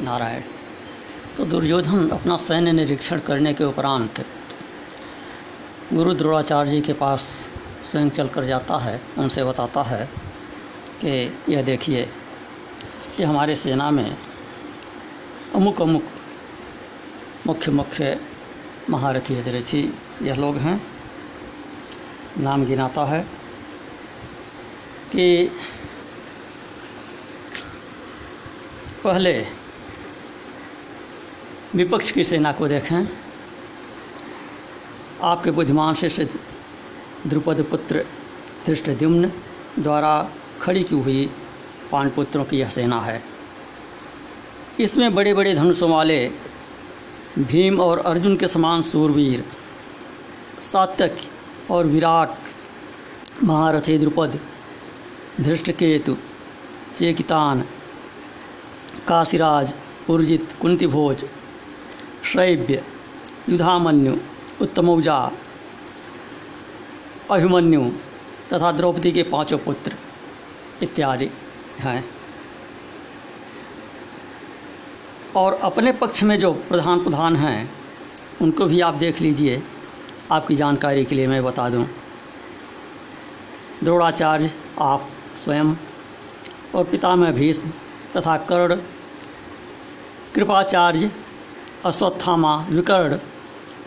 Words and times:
नारायण। 0.00 0.42
तो 1.36 1.44
दुर्योधन 1.44 2.08
अपना 2.10 2.36
सैन्य 2.36 2.72
निरीक्षण 2.72 3.18
करने 3.18 3.52
के 3.54 3.64
उपरांत 3.64 4.20
गुरु 5.92 6.14
द्रोणाचार्य 6.14 6.70
जी 6.70 6.80
के 6.80 6.92
पास 6.92 7.20
स्वयं 7.90 8.10
चल 8.10 8.28
कर 8.28 8.44
जाता 8.44 8.78
है, 8.78 9.00
उनसे 9.18 9.44
बताता 9.44 9.82
है 9.82 10.04
कि 11.00 11.12
यह 11.48 11.62
देखिए, 11.62 12.02
कि 13.16 13.22
हमारे 13.22 13.56
सेना 13.56 13.90
में 13.90 14.16
अमुक 15.54 15.80
अमुक 15.82 16.04
मुख्य 17.46 17.70
मुख्य 17.70 18.18
महारथी 18.90 19.34
अधिरथी 19.34 19.82
यह 20.22 20.34
लोग 20.34 20.56
हैं। 20.56 20.80
नाम 22.38 22.64
गिनाता 22.64 23.04
है 23.04 23.20
कि 25.12 25.50
पहले 29.04 29.32
विपक्ष 31.74 32.10
की 32.10 32.24
सेना 32.24 32.52
को 32.52 32.68
देखें। 32.68 33.08
आपके 35.22 35.50
बुद्धिमान 35.50 35.94
शिष्य 35.94 36.24
द्रुपद 37.26 37.60
पुत्र 37.70 38.04
धृष्टद्युम्न 38.66 39.30
द्वारा 39.78 40.30
खड़ी 40.62 40.84
की 40.84 40.94
हुई 40.94 41.30
पांडपुत्रों 41.92 42.44
की 42.44 42.58
यह 42.58 42.68
सेना 42.68 43.00
है। 43.00 43.22
इसमें 44.80 45.14
बड़े 45.14 45.34
बड़े 45.34 45.54
धनुषों 45.54 45.90
वाले 45.90 46.18
भीम 47.38 47.80
और 47.80 47.98
अर्जुन 47.98 48.36
के 48.36 48.48
समान 48.48 48.82
सूरवीर, 48.82 49.44
सात्यक 50.62 51.16
और 51.70 51.86
विराट 51.86 52.36
महारथी 53.44 53.98
द्रुपद 53.98 54.38
धृष्टकेतु, 55.40 56.16
चेकितान, 56.98 57.60
काशीराज, 59.08 59.72
उर्जित 60.10 60.54
कुंतीभोज 60.60 61.24
शैव्य 62.32 62.84
युधामन्यु, 63.48 64.16
उत्तमौजा, 64.60 65.32
अभिमन्यु 67.30 67.84
तथा 68.52 68.72
द्रौपदी 68.72 69.12
के 69.12 69.22
पाँचों 69.22 69.58
पुत्र 69.58 69.94
इत्यादि 70.82 71.30
हैं। 71.78 72.10
और 75.36 75.52
अपने 75.52 75.92
पक्ष 75.92 76.22
में 76.22 76.38
जो 76.38 76.52
प्रधान 76.52 77.04
प्रधान 77.04 77.36
हैं, 77.36 77.70
उनको 78.42 78.64
भी 78.64 78.80
आप 78.80 78.94
देख 78.94 79.20
लीजिए। 79.20 79.62
आपकी 80.32 80.56
जानकारी 80.56 81.04
के 81.04 81.14
लिए 81.14 81.26
मैं 81.26 81.44
बता 81.44 81.68
दूँ। 81.68 81.86
द्रोणाचार्य, 83.84 84.50
आप 84.80 85.08
स्वयं 85.44 85.74
और 86.74 86.84
पितामह 86.84 87.32
भीष्म 87.32 87.70
तथा 88.16 88.36
कर्ण, 88.36 88.76
कृपाचार्य 90.34 91.10
अश्वत्थामा, 91.88 92.56
विकर्ण, 92.70 93.18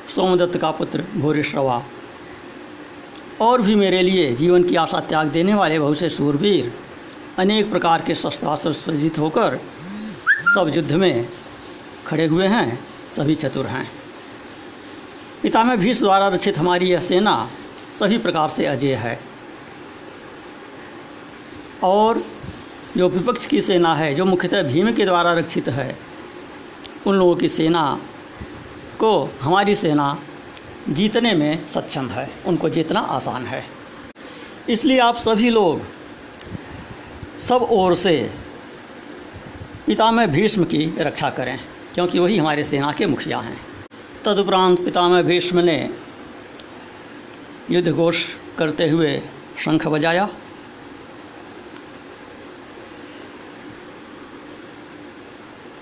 सोमदत्त 0.10 0.58
का 0.58 0.72
पुत्र 0.72 1.04
भूरिश्रवा 1.16 1.84
और 3.42 3.62
भी 3.62 3.76
मेरे 3.76 4.02
लिए 4.02 4.34
जीवन 4.36 4.64
की 4.64 4.76
आशा 4.76 5.00
त्याग 5.00 5.28
देने 5.28 5.54
वाले 5.54 5.80
बहुत 5.80 5.98
से 5.98 6.10
सूरवीर 6.10 6.74
अनेक 7.40 7.70
प्रकार 7.72 8.02
के 8.02 8.16
शस्त्रास्त्र 8.16 8.72
सज्जित 8.72 9.18
होकर 9.20 9.60
सब 10.56 10.72
युद्ध 10.76 10.92
में 10.92 11.28
खड़े 12.08 12.26
हुए 12.26 12.48
हैं, 12.48 12.80
सभी 13.16 13.36
चतुर 13.36 13.66
हैं। 13.66 13.92
पितामह 15.44 15.76
भीष 15.76 16.00
द्वारा 16.00 16.28
रचित 16.28 16.58
हमारी 16.58 16.86
यह 16.86 17.00
सेना 17.00 17.50
सभी 18.00 18.18
प्रकार 18.18 18.50
से 18.50 18.66
अजय 18.66 18.94
है। 18.96 19.20
और 21.84 22.24
जो 22.98 23.10
विपक्ष 23.10 23.46
की 23.46 23.62
सेना 23.62 23.94
है, 23.96 24.14
जो 24.16 24.26
मुख्यतः 24.26 24.64
भीम 24.64 24.92
के 24.94 25.06
द्वारा 25.06 25.34
रक्षित 25.34 25.68
है 25.70 26.11
उन 27.08 27.16
लोगों 27.16 27.36
की 27.36 27.50
सेना 27.50 27.84
को 29.00 29.12
हमारी 29.42 29.76
सेना 29.76 30.18
जीतने 30.90 31.34
में 31.34 31.68
सक्षम 31.68 32.08
है, 32.10 32.30
उनको 32.46 32.70
जीतना 32.70 33.00
आसान 33.00 33.46
है। 33.46 33.64
इसलिए 34.70 35.00
आप 35.00 35.16
सभी 35.16 35.50
लोग 35.50 35.82
सब 37.40 37.68
ओर 37.72 37.96
से 37.96 38.14
पितामह 39.86 40.28
भीष्म 40.28 40.64
की 40.64 40.86
रक्षा 41.00 41.30
करें, 41.30 41.60
क्योंकि 41.94 42.20
वही 42.20 42.38
हमारी 42.38 42.64
सेना 42.64 42.92
के 42.92 43.06
मुखिया 43.06 43.38
हैं। 43.40 43.60
तदुपरांत 44.26 44.80
पितामह 44.80 45.22
भीष्म 45.22 45.60
ने 45.60 45.90
युद्ध 47.72 47.92
घोष 47.92 48.26
करते 48.58 48.90
हुए 48.90 49.22
शंख 49.60 49.88
बजाया। 49.88 50.30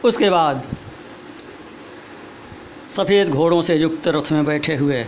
उसके 0.03 0.29
बाद 0.29 0.67
सफ़ेद 2.99 3.29
घोड़ों 3.29 3.61
से 3.61 3.75
युक्त 3.75 4.07
रथ 4.07 4.31
में 4.31 4.45
बैठे 4.45 4.75
हुए 4.75 5.03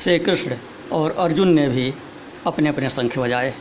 श्री 0.00 0.18
कृष्ण 0.18 0.56
और 0.92 1.10
अर्जुन 1.18 1.48
ने 1.48 1.66
भी 1.68 1.94
अपने 2.46 2.68
अपने 2.68 2.88
शंख 2.88 3.18
बजाए। 3.18 3.54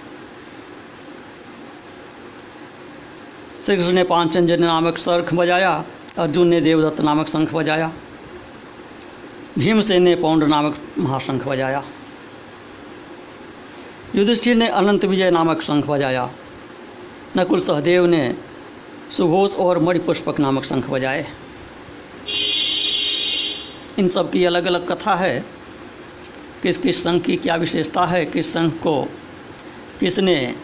श्री 3.66 3.75
कृष्ण 3.75 3.91
ने 3.91 4.03
पांचजन्य 4.03 4.57
नामक 4.57 4.97
शंख 4.97 5.34
बजाया, 5.34 5.73
अर्जुन 6.17 6.47
ने 6.47 6.62
देवदत्त 6.62 7.01
नामक 7.01 7.28
शंख 7.28 7.53
बजाया, 7.53 7.91
भीमसेन 9.59 10.03
ने 10.03 10.16
पौंड 10.16 10.44
नामक 10.44 10.78
महाशंख 11.00 11.47
बजाया, 11.47 11.84
युधिष्ठिर 14.16 14.56
ने 14.56 14.67
अनंत 14.69 15.06
विजय 15.06 15.31
नामक 15.31 15.61
शंख 15.61 15.88
बजाया, 15.88 16.29
नकुल 17.38 17.59
सहदेव 17.59 18.06
ने 18.06 18.23
सुघोष 19.17 19.56
और 19.57 19.79
मणिपुष्पक 19.79 20.40
नामक 20.40 20.63
शंख 20.66 20.90
बजाए। 20.90 21.25
इन 24.00 24.08
सब 24.08 24.32
की 24.32 24.46
अलग 24.46 24.66
अलग 24.66 24.92
कथा 24.92 25.16
है। 25.16 25.46
किस 26.64 26.78
किस 26.78 27.04
संघ 27.04 27.22
की 27.22 27.36
क्या 27.36 27.56
विशेषता 27.56 28.06
है, 28.06 28.26
किस 28.26 28.54
संघ 28.54 28.72
को 28.72 29.04
किसने 30.00 30.56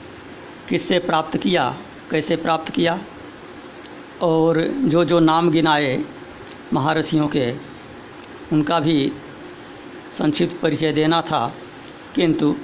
किससे 0.69 1.00
प्राप्त 1.00 1.38
किया, 1.38 1.78
कैसे 2.12 2.35
प्राप्त 2.35 2.72
किया। 2.72 3.00
और 4.22 4.62
जो 4.62 5.06
जो 5.06 5.19
नाम 5.19 5.51
गिनाए 5.51 6.06
महारथियों 6.74 7.28
के, 7.28 7.53
उनका 8.53 8.79
भी 8.79 9.12
संक्षिप्त 10.12 10.62
परिचय 10.62 10.91
देना 10.91 11.22
था। 11.22 11.53
किंतु 12.16 12.56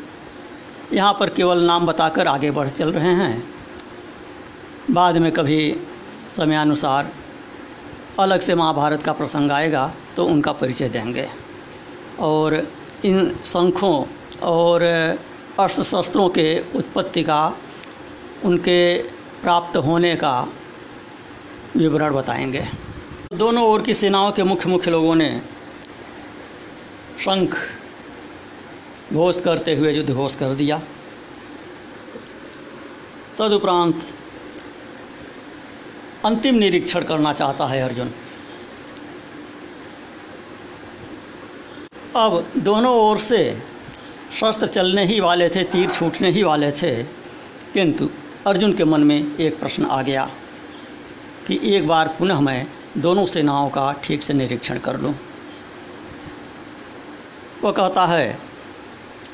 यहाँ 0.94 1.18
पर 1.20 1.30
केवल 1.30 1.62
नाम 1.62 1.86
बताकर 1.86 2.28
आगे 2.28 2.52
बढ़ 2.52 2.70
चल 2.70 2.92
रहे 2.92 3.14
हैं। 3.14 3.54
बाद 4.92 5.18
में 5.18 5.32
कभी 5.32 5.76
समयानुसार 6.30 7.14
अलग 8.20 8.40
से 8.40 8.56
महाभारत 8.56 9.04
का 9.04 9.14
प्रसंग 9.14 9.52
आएगा। 9.52 9.94
तो 10.16 10.26
उनका 10.26 10.52
परिचय 10.52 10.90
देंगे। 10.90 11.28
और 12.20 12.68
इन 13.06 13.36
शंखों 13.46 14.06
और 14.42 14.84
अस्त्र 15.60 15.84
शस्त्रों 15.84 16.30
के 16.30 16.60
उत्पत्ति 16.76 17.24
का, 17.24 17.58
उनके 18.46 18.98
प्राप्त 19.42 19.78
होने 19.78 20.16
का 20.16 20.48
विवरण 21.78 22.14
बताएँगे। 22.14 22.66
दोनों 23.34 23.64
ओर 23.64 23.82
की 23.82 23.94
सेनाओं 23.94 24.32
के 24.32 24.44
मुख्य 24.44 24.70
मुख्य 24.70 24.92
लोगों 24.92 25.16
ने 25.16 25.42
शंख 27.20 27.56
घोष 29.14 29.42
करते 29.42 29.76
हुए 29.76 29.94
युद्ध 29.94 30.14
घोष 30.14 30.36
कर 30.36 30.54
दिया। 30.54 30.82
तदुपरांत 33.40 34.02
अंतिम 36.26 36.56
निरीक्षण 36.56 37.04
करना 37.04 37.34
चाहता 37.34 37.66
है 37.66 37.82
अर्जुन। 37.82 38.12
अब 42.16 42.52
दोनों 42.58 42.94
ओर 43.00 43.18
से 43.20 43.38
शस्त्र 44.40 44.68
चलने 44.68 45.04
ही 45.06 45.20
वाले 45.20 45.48
थे, 45.50 45.64
तीर 45.64 45.90
छूटने 45.90 46.30
ही 46.32 46.44
वाले 46.44 46.72
थे। 46.72 46.92
किंतु 47.74 48.10
अर्जुन 48.48 48.74
के 48.74 48.84
मन 48.84 49.04
में 49.04 49.38
एक 49.38 49.60
प्रश्न 49.60 49.86
आ 49.86 50.02
गया 50.02 50.30
कि 51.48 51.60
एक 51.76 51.88
बार 51.88 52.08
पुनः 52.20 52.40
मैं 52.40 52.68
दोनों 52.98 53.26
सेनाओं 53.26 53.70
का 53.70 53.92
ठीक 54.04 54.24
से 54.24 54.34
निरीक्षण 54.34 54.80
कर 54.80 55.00
लूँ। 55.00 55.14
वो 57.64 57.72
कहता 57.72 58.06
है 58.06 58.28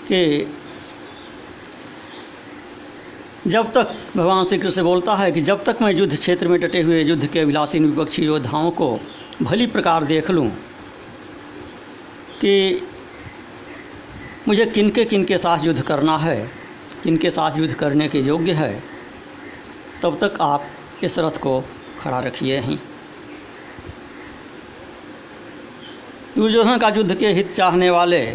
कि 0.07 0.47
जब 3.47 3.71
तक 3.73 3.95
भगवान 4.18 4.45
श्री 4.45 4.57
कृष्ण 4.57 4.83
बोलता 4.83 5.15
है 5.15 5.31
कि 5.31 5.41
जब 5.41 5.63
तक 5.63 5.81
मैं 5.81 5.91
युद्ध 5.94 6.15
क्षेत्र 6.15 6.47
में 6.47 6.59
डटे 6.62 6.81
हुए 6.81 7.03
युद्ध 7.03 7.25
के 7.25 7.44
विलासीन 7.44 7.85
विपक्षी 7.85 8.25
योद्धाओं 8.25 8.71
को 8.71 8.97
भली 9.41 9.68
प्रकार 9.68 10.03
देख 10.06 10.31
लूँ 10.31 10.50
कि 12.41 12.83
मुझे 14.47 14.65
किनके 14.65 15.05
किनके 15.05 15.37
साथ 15.37 15.65
युद्ध 15.65 15.81
करना 15.81 16.17
है 16.17 16.37
किनके 17.03 17.31
साथ 17.31 17.57
युद्ध 17.57 17.73
करने 17.73 18.07
के 18.09 18.19
योग्य 18.19 18.51
है, 18.51 18.83
तब 20.01 20.17
तक 20.21 20.37
आप 20.41 20.65
इस 21.03 21.17
रथ 21.19 21.37
को 21.37 21.59
खड़ा 21.99 22.19
रखिए 22.19 22.59
ही। 22.59 22.77
दुर्योधन 26.35 26.77
का 26.77 26.89
युद्ध 26.89 27.15
के 27.15 27.27
हित 27.27 27.51
चाहने 27.51 27.89
वाले, 27.89 28.25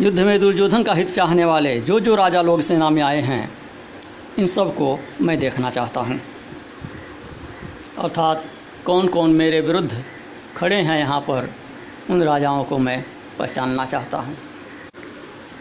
युद्ध 0.00 0.18
में 0.20 0.38
दुर्योधन 0.40 0.82
का 0.82 0.94
हित 0.94 1.10
चाहने 1.10 1.44
वाले 1.44 1.80
जो 1.80 1.98
जो 2.00 2.14
राजा 2.14 2.42
लोग 2.42 2.60
सेना 2.60 2.90
में 2.90 3.02
आए 3.02 3.20
हैं, 3.20 3.50
इन 4.38 4.46
सबको 4.46 4.98
मैं 5.20 5.38
देखना 5.38 5.70
चाहता 5.70 6.00
हूँ। 6.00 6.20
अर्थात 7.98 8.44
कौन 8.86 9.08
कौन 9.08 9.32
मेरे 9.32 9.60
विरुद्ध 9.60 10.02
खड़े 10.56 10.76
हैं 10.76 10.98
यहाँ 10.98 11.20
पर 11.20 11.50
उन 12.10 12.22
राजाओं 12.22 12.64
को 12.64 12.78
मैं 12.78 13.04
पहचानना 13.38 13.84
चाहता 13.84 14.18
हूँ। 14.18 14.36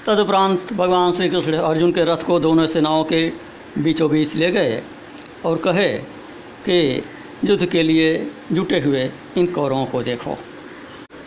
तदुपरांत 0.08 0.74
भगवान 0.74 1.12
श्री 1.12 1.30
कृष्ण 1.30 1.54
अर्जुन 1.54 1.92
के 1.92 2.04
रथ 2.04 2.24
को 2.26 2.40
दोनों 2.40 2.66
सेनाओं 2.68 3.04
के 3.04 3.32
बीचों 3.78 4.10
बीच 4.12 4.36
ले 4.36 4.52
गए 4.52 4.84
और 5.46 5.58
कहे 5.58 5.98
कि 6.66 7.04
युद्ध 7.46 7.66
के 7.66 7.84
लिए 7.84 8.32
जुटे 8.52 8.80
हुए 8.80 9.12
इन 9.38 9.46
कौरवों 9.46 9.86
को 9.86 10.02
देखो। 10.04 10.36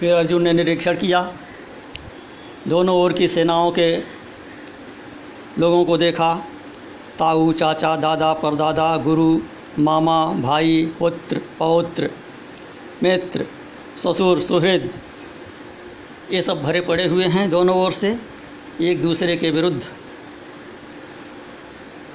फिर 0.00 0.14
अर्जुन 0.14 0.42
ने 0.42 0.52
निरीक्षण 0.52 0.96
किया। 0.96 1.32
दोनों 2.68 2.96
ओर 2.96 3.12
की 3.12 3.28
सेनाओं 3.28 3.70
के 3.70 3.96
लोगों 5.58 5.84
को 5.84 5.96
देखा। 5.96 6.34
ताऊ, 7.18 7.52
चाचा, 7.52 7.96
दादा, 7.96 8.32
परदादा, 8.32 8.96
गुरु, 8.96 9.40
मामा, 9.78 10.32
भाई, 10.32 10.92
पुत्र, 10.98 11.40
पौत्र, 11.58 12.10
मित्र, 13.02 13.46
ससुर, 13.98 14.40
सुहृद 14.40 14.90
ये 16.30 16.40
सब 16.42 16.62
भरे 16.62 16.80
पड़े 16.80 17.06
हुए 17.06 17.24
हैं 17.24 17.48
दोनों 17.50 17.76
ओर 17.76 17.92
से, 17.92 18.16
एक 18.80 19.02
दूसरे 19.02 19.36
के 19.36 19.50
विरुद्ध 19.50 19.82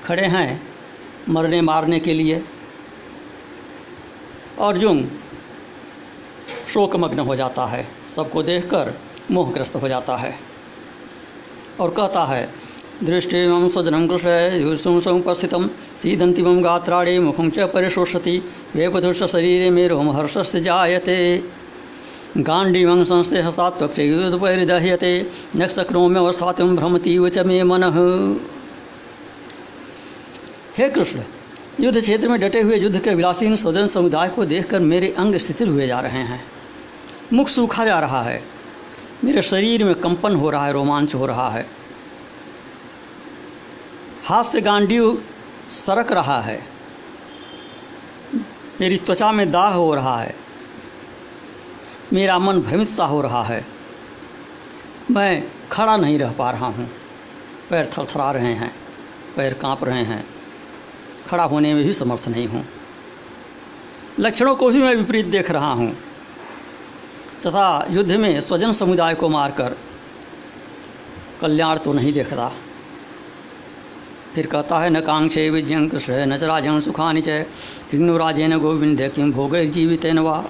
खड़े 0.05 0.25
हैं 0.27 0.61
मरने 1.29 1.61
मारने 1.61 1.99
के 1.99 2.13
लिए। 2.13 2.41
अर्जुन 4.61 5.07
शोकमग्न 6.73 7.19
हो 7.19 7.35
जाता 7.35 7.65
है, 7.65 7.87
सबको 8.15 8.43
देखकर 8.43 8.93
मोहग्रस्त 9.31 9.75
हो 9.75 9.87
जाता 9.87 10.15
है 10.15 10.33
और 11.79 11.89
कहता 11.89 12.23
है 12.25 12.49
दृष्टि 13.03 13.47
मम 13.47 13.67
स्वजनम 13.67 14.07
कृष्ण 14.07 14.99
समुपस्थित 14.99 15.55
सीदंति 15.97 16.41
मम 16.41 16.61
गात्राणे 16.61 17.17
मुखम 17.19 17.49
च 17.49 17.69
परिशोषति 17.73 18.37
वेपधुष 18.75 19.23
शरीरे 19.23 19.69
मे 19.69 19.87
रोम 19.87 20.11
हर्षस्य 20.11 20.61
जायते। 20.61 21.17
गांडीवं 22.37 23.03
संस्थे 23.03 23.41
हस्तात्वक्षयुदपरिदह्यते 23.41 25.31
नक्षक्रोम्यवस्थातुं 25.55 26.75
भ्रमतीव 26.75 27.29
च 27.29 27.37
मे 27.37 27.63
मन। 27.63 27.83
हे 30.77 30.89
कृष्ण 30.89 31.23
युद्ध 31.79 32.01
क्षेत्र 32.01 32.29
में 32.29 32.39
डटे 32.39 32.61
हुए 32.61 32.77
युद्ध 32.77 32.99
के 32.99 33.15
विलासीन 33.15 33.55
स्वजन 33.55 33.87
समुदाय 33.87 34.29
को 34.29 34.45
देखकर 34.45 34.79
मेरे 34.79 35.15
अंग 35.17 35.35
शिथिल 35.35 35.69
हुए 35.69 35.87
जा 35.87 35.99
रहे 35.99 36.23
हैं। 36.23 36.43
मुख 37.33 37.47
सूखा 37.47 37.85
जा 37.85 37.99
रहा 37.99 38.23
है। 38.23 38.43
मेरे 39.23 39.41
शरीर 39.41 39.83
में 39.83 39.95
कंपन 39.95 40.35
हो 40.35 40.49
रहा 40.49 40.65
है, 40.65 40.73
रोमांच 40.73 41.15
हो 41.15 41.25
रहा 41.25 41.49
है। 41.49 41.69
हाथ 44.25 44.43
से 44.43 44.61
गांडीव 44.61 45.23
सरक 45.69 46.11
रहा 46.11 46.41
है। 46.41 46.63
मेरी 48.81 48.97
त्वचा 48.97 49.31
में 49.31 49.51
दाह 49.51 49.73
हो 49.73 49.95
रहा 49.95 50.21
है। 50.21 50.40
मेरा 52.13 52.37
मन 52.39 52.59
भ्रमित 52.61 52.89
सा 52.89 53.05
हो 53.05 53.21
रहा 53.21 53.43
है। 53.43 53.65
मैं 55.11 55.43
खड़ा 55.71 55.95
नहीं 55.97 56.17
रह 56.19 56.31
पा 56.31 56.49
रहा 56.51 56.67
हूँ। 56.67 56.89
पैर 57.69 57.89
थरथरा 57.97 58.31
रहे 58.31 58.53
हैं, 58.53 58.71
पैर 59.37 59.53
काँप 59.53 59.83
रहे 59.83 60.03
हैं। 60.03 60.23
खड़ा 61.29 61.43
होने 61.43 61.73
में 61.73 61.83
भी 61.85 61.93
समर्थ 61.93 62.27
नहीं 62.27 62.47
हूँ। 62.47 62.65
लक्षणों 64.19 64.55
को 64.55 64.69
भी 64.69 64.81
मैं 64.83 64.95
विपरीत 64.95 65.25
देख 65.25 65.51
रहा 65.51 65.71
हूँ। 65.73 65.91
तथा 67.47 67.85
युद्ध 67.91 68.11
में 68.11 68.41
स्वजन 68.41 68.71
समुदाय 68.71 69.15
को 69.15 69.29
मारकर 69.29 69.75
कल्याण 71.41 71.77
तो 71.77 71.93
नहीं 71.93 72.13
देख 72.13 72.33
रहा 72.33 72.51
फिर 74.35 74.45
कहता 74.47 74.79
है 74.79 74.89
न 74.89 74.99
कांक्षे 75.01 75.49
विजयं 75.49 75.87
कृष्ण 75.89 76.25
न 76.25 76.37
च 76.37 76.43
राजन 76.43 76.79
सुखानि 76.79 77.21
च 77.21 77.45
राजेन 77.93 78.57
गोविंद 78.59 79.01
किम 79.15 79.31
भोग 79.31 79.55
जीवित 79.71 80.05
वा। 80.05 80.43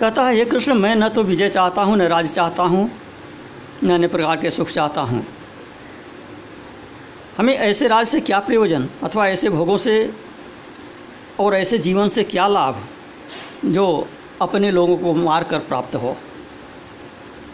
कहता 0.00 0.24
है 0.24 0.36
ये 0.36 0.44
कृष्ण, 0.44 0.74
मैं 0.74 0.94
न 0.96 1.08
तो 1.08 1.22
विजय 1.22 1.48
चाहता 1.48 1.82
हूँ, 1.82 1.96
न 1.96 2.02
राज 2.02 2.30
चाहता 2.30 2.62
हूँ, 2.62 2.90
न 3.84 3.90
अन्य 3.90 4.08
प्रकार 4.08 4.36
के 4.36 4.50
सुख 4.50 4.68
चाहता 4.68 5.00
हूँ। 5.00 5.24
हमें 7.38 7.54
ऐसे 7.54 7.88
राज 7.88 8.06
से 8.06 8.20
क्या 8.20 8.38
प्रयोजन 8.40 8.88
अथवा 9.02 9.26
ऐसे 9.28 9.50
भोगों 9.50 9.76
से 9.76 9.94
और 11.40 11.54
ऐसे 11.54 11.78
जीवन 11.78 12.08
से 12.08 12.24
क्या 12.24 12.46
लाभ 12.48 12.76
जो 13.64 13.86
अपने 14.42 14.70
लोगों 14.70 14.96
को 14.96 15.14
मार 15.14 15.44
कर 15.44 15.58
प्राप्त 15.58 15.94
हो? 15.94 16.16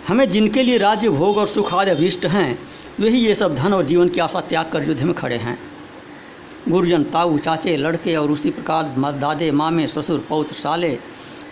हमें 0.08 0.28
जिनके 0.28 0.62
लिए 0.62 0.78
राज्य, 0.78 1.08
भोग 1.08 1.38
और 1.38 1.46
सुख 1.46 1.72
आदि 1.74 1.90
अभीष्ट 1.90 2.26
हैं 2.26 2.58
वही 3.00 3.18
ये 3.18 3.34
सब 3.34 3.54
धन 3.54 3.74
और 3.74 3.84
जीवन 3.84 4.08
की 4.08 4.20
आशा 4.20 4.40
त्याग 4.42 4.70
कर 4.72 4.84
युद्ध 4.84 5.02
में 5.02 5.14
खड़े 5.14 5.36
हैं। 5.36 5.58
गुरुजन 6.68 7.04
ताऊ, 7.04 7.38
चाचे, 7.38 7.76
लड़के 7.76 8.16
और 8.16 8.30
उसी 8.30 8.50
प्रकार 8.50 9.12
दादे, 9.14 9.50
मामे, 9.52 9.86
ससुर, 9.86 10.24
पौत्र, 10.28 10.54
साले 10.54 10.98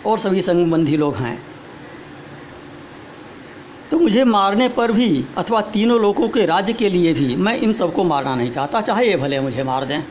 और 0.05 0.17
सभी 0.17 0.41
संबंधी 0.41 0.97
लोग 0.97 1.15
हैं। 1.15 1.41
तो 3.91 3.99
मुझे 3.99 4.23
मारने 4.23 4.67
पर 4.69 4.91
भी 4.91 5.25
अथवा 5.37 5.61
तीनों 5.61 5.99
लोगों 6.01 6.27
के 6.29 6.45
राज्य 6.45 6.73
के 6.73 6.89
लिए 6.89 7.13
भी 7.13 7.35
मैं 7.35 7.55
इन 7.57 7.73
सबको 7.73 8.03
मारना 8.03 8.35
नहीं 8.35 8.51
चाहता, 8.51 8.81
चाहे 8.81 9.07
ये 9.07 9.17
भले 9.17 9.39
मुझे 9.39 9.63
मार 9.63 9.85
दें। 9.85 10.03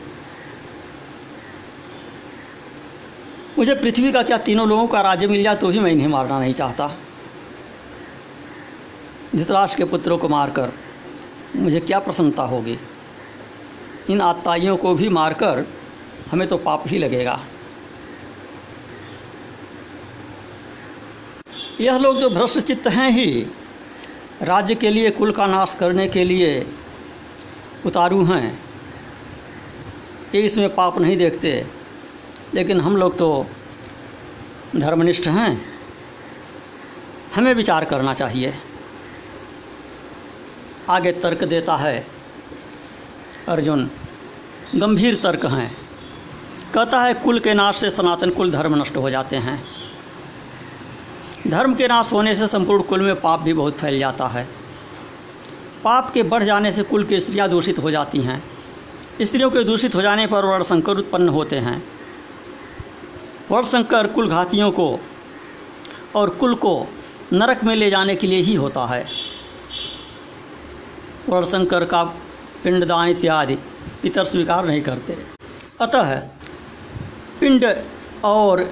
मुझे 3.59 3.75
पृथ्वी 3.75 4.13
का 4.13 4.23
क्या 4.23 4.39
तीनों 4.39 4.69
लोगों 4.69 4.87
का 4.87 5.01
राज्य 5.01 5.27
मिल 5.27 5.43
जाए 5.43 5.57
तो 5.57 5.69
भी 5.69 5.79
मैं 5.79 5.91
इन्हें 5.93 6.09
मारना 6.09 6.39
नहीं 6.41 6.55
चाहता। 6.55 6.91
धृतराष्ट्र 9.37 9.79
के 9.79 9.85
पुत्रों 9.85 10.19
को 10.19 10.29
मारकर 10.29 10.73
मुझे 11.57 11.81
क्या 11.81 11.99
प्रसन्नता 11.99 12.43
होगी? 12.43 12.79
इन 14.11 14.21
आत्ताइयों 14.21 14.77
को 14.77 14.95
भी 14.95 15.09
मारकर 15.09 15.65
हमें 16.31 16.47
तो 16.49 16.57
पाप 16.57 16.85
ही 16.87 16.99
लगेगा। 16.99 17.39
यह 21.83 21.97
लोग 21.99 22.21
जो 22.21 22.29
भ्रष्ट 22.31 22.59
चित्त 22.59 22.87
हैं 22.87 23.11
ही, 23.11 23.47
राज्य 24.43 24.75
के 24.75 24.91
लिए 24.91 25.11
कुल 25.11 25.33
का 25.33 25.47
नाश 25.47 25.75
करने 25.81 26.09
के 26.09 26.25
लिए 26.25 26.67
उतारू 27.87 28.25
हैं। 28.25 28.59
ये 30.35 30.43
इसमें 30.43 30.75
पाप 30.75 30.99
नहीं 30.99 31.17
देखते, 31.17 31.67
लेकिन 32.55 32.81
हम 32.81 32.97
लोग 32.97 33.17
तो 33.19 33.47
धर्मनिष्ठ 34.77 35.27
हैं। 35.29 35.65
हमें 37.35 37.53
विचार 37.55 37.85
करना 37.85 38.15
चाहिए। 38.15 38.55
आगे 40.89 41.13
तर्क 41.13 41.45
देता 41.45 41.77
है 41.77 42.07
अर्जुन, 43.49 43.91
गंभीर 44.77 45.15
तर्क 45.15 45.47
हैं। 45.47 45.71
कहता 46.75 47.03
है, 47.03 47.15
कुल 47.15 47.41
के 47.41 47.55
नाश 47.55 47.77
से 47.77 47.91
सनातन 47.91 48.31
कुल 48.31 48.51
धर्म 48.51 48.81
नष्ट 48.83 48.97
हो 48.97 49.11
जाते 49.11 49.37
हैं। 49.37 49.63
धर्म 51.49 51.75
के 51.75 51.87
नाश 51.89 52.13
होने 52.13 52.35
से 52.35 52.47
संपूर्ण 52.47 52.83
कुल 52.83 53.01
में 53.01 53.21
पाप 53.21 53.41
भी 53.41 53.53
बहुत 53.53 53.77
फैल 53.77 53.99
जाता 53.99 54.27
है। 54.27 54.49
पाप 55.85 56.11
के 56.13 56.23
बढ़ 56.23 56.43
जाने 56.43 56.73
से 56.73 56.83
कुल 56.83 57.05
की 57.05 57.21
स्त्रियाँ 57.21 57.49
दूषित 57.49 57.79
हो 57.79 57.91
जाती 57.91 58.19
हैं। 58.19 58.43
स्त्रियों 59.23 59.51
के 59.51 59.65
दूषित 59.65 59.95
हो 59.95 60.03
जाने 60.03 60.27
पर 60.27 60.45
वर्णशंकर 60.45 60.97
उत्पन्न 60.97 61.29
होते 61.29 61.57
हैं। 61.57 61.83
वर्णशंकर 63.51 64.07
कुल 64.07 64.29
घातियों 64.29 64.71
को 64.71 65.01
और 66.17 66.31
कुल 66.31 66.55
को 66.55 66.87
नरक 67.33 67.65
में 67.65 67.75
ले 67.77 67.91
जाने 67.91 68.15
के 68.17 68.27
लिए 68.27 68.41
ही 68.41 68.55
होता 68.55 68.87
है। 68.87 69.07
वर्णशंकर 71.29 71.85
का 71.85 72.05
पिंडदान 72.65 73.09
इत्यादि 73.09 73.55
पितर 74.03 74.25
स्वीकार 74.25 74.67
नहीं 74.67 74.83
करते। 74.83 75.17
अतः 75.81 76.15
पिंड 77.41 77.67
और 78.25 78.71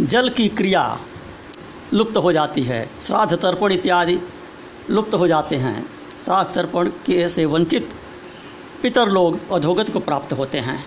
जल 0.00 0.28
की 0.28 0.48
क्रिया 0.48 1.00
लुप्त 1.92 2.16
हो 2.16 2.32
जाती 2.32 2.62
है। 2.62 2.90
श्राद्ध 3.00 3.36
तर्पण 3.38 3.72
इत्यादि 3.72 4.18
लुप्त 4.90 5.14
हो 5.14 5.28
जाते 5.28 5.56
हैं। 5.56 5.86
श्राद्ध 6.24 6.54
तर्पण 6.54 6.88
के 6.88 7.28
से 7.28 7.44
वंचित 7.44 7.90
पितर 8.82 9.08
लोग 9.08 9.52
अधोगत 9.52 9.90
को 9.90 10.00
प्राप्त 10.00 10.32
होते 10.32 10.58
हैं। 10.58 10.84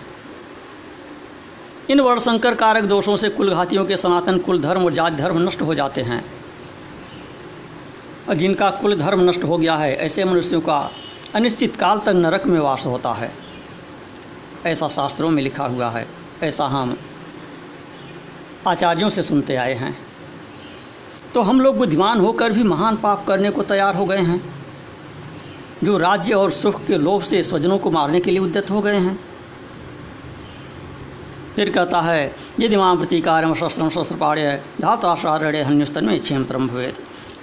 इन 1.90 2.00
वर्णशंकर 2.00 2.54
कारक 2.54 2.84
दोषों 2.84 3.16
से 3.16 3.28
कुलघातियों 3.28 3.84
के 3.84 3.96
सनातन 3.96 4.38
कुल 4.38 4.62
धर्म 4.62 4.84
और 4.84 4.92
जाति 4.92 5.16
धर्म 5.16 5.48
नष्ट 5.48 5.62
हो 5.62 5.74
जाते 5.74 6.00
हैं। 6.00 6.24
और 8.28 8.34
जिनका 8.34 8.70
कुल 8.70 8.96
धर्म 8.96 9.30
नष्ट 9.30 9.44
हो 9.44 9.58
गया 9.58 9.76
है, 9.76 9.94
ऐसे 9.96 10.24
मनुष्यों 10.24 10.60
का 10.60 10.90
अनिश्चित 11.34 11.76
काल 11.76 11.98
तक 11.98 12.08
नरक 12.08 12.46
में 12.46 12.58
वास 12.60 12.86
होता 12.86 13.12
है। 13.12 13.32
ऐसा 14.66 14.88
शास्त्रों 14.88 15.30
में 15.30 15.42
लिखा 15.42 15.66
हुआ 15.66 15.90
है, 15.90 16.08
ऐसा 16.42 16.64
हम 16.64 16.96
आचार्यों 18.66 19.08
से 19.08 19.22
सुनते 19.22 19.56
आए 19.56 19.74
हैं। 19.74 20.11
तो 21.34 21.42
हम 21.42 21.60
लोग 21.60 21.76
बुद्धिमान 21.76 22.20
होकर 22.20 22.52
भी 22.52 22.62
महान 22.62 22.96
पाप 22.96 23.24
करने 23.26 23.50
को 23.50 23.62
तैयार 23.62 23.94
हो 23.96 24.06
गए 24.06 24.20
हैं, 24.20 24.40
जो 25.84 25.98
राज्य 25.98 26.34
और 26.34 26.50
सुख 26.50 26.84
के 26.86 26.96
लोभ 26.96 27.22
से 27.22 27.42
स्वजनों 27.42 27.78
को 27.78 27.90
मारने 27.90 28.20
के 28.20 28.30
लिए 28.30 28.40
उद्यत 28.40 28.70
हो 28.70 28.80
गए 28.80 28.98
हैं। 28.98 29.18
फिर 31.56 31.70
कहता 31.70 32.00
है, 32.00 32.34
यदि 32.60 32.76
माँ 32.76 32.96
प्रतिकार 32.96 33.54
शस्त्र 33.54 33.88
शस्त्र 33.90 34.16
पाड़े 34.16 34.44
धाताशारण्य 34.80 35.62
हन्युस्तन 35.62 36.04
में 36.04 36.20
क्षेम 36.20 36.44
भवेद 36.44 36.98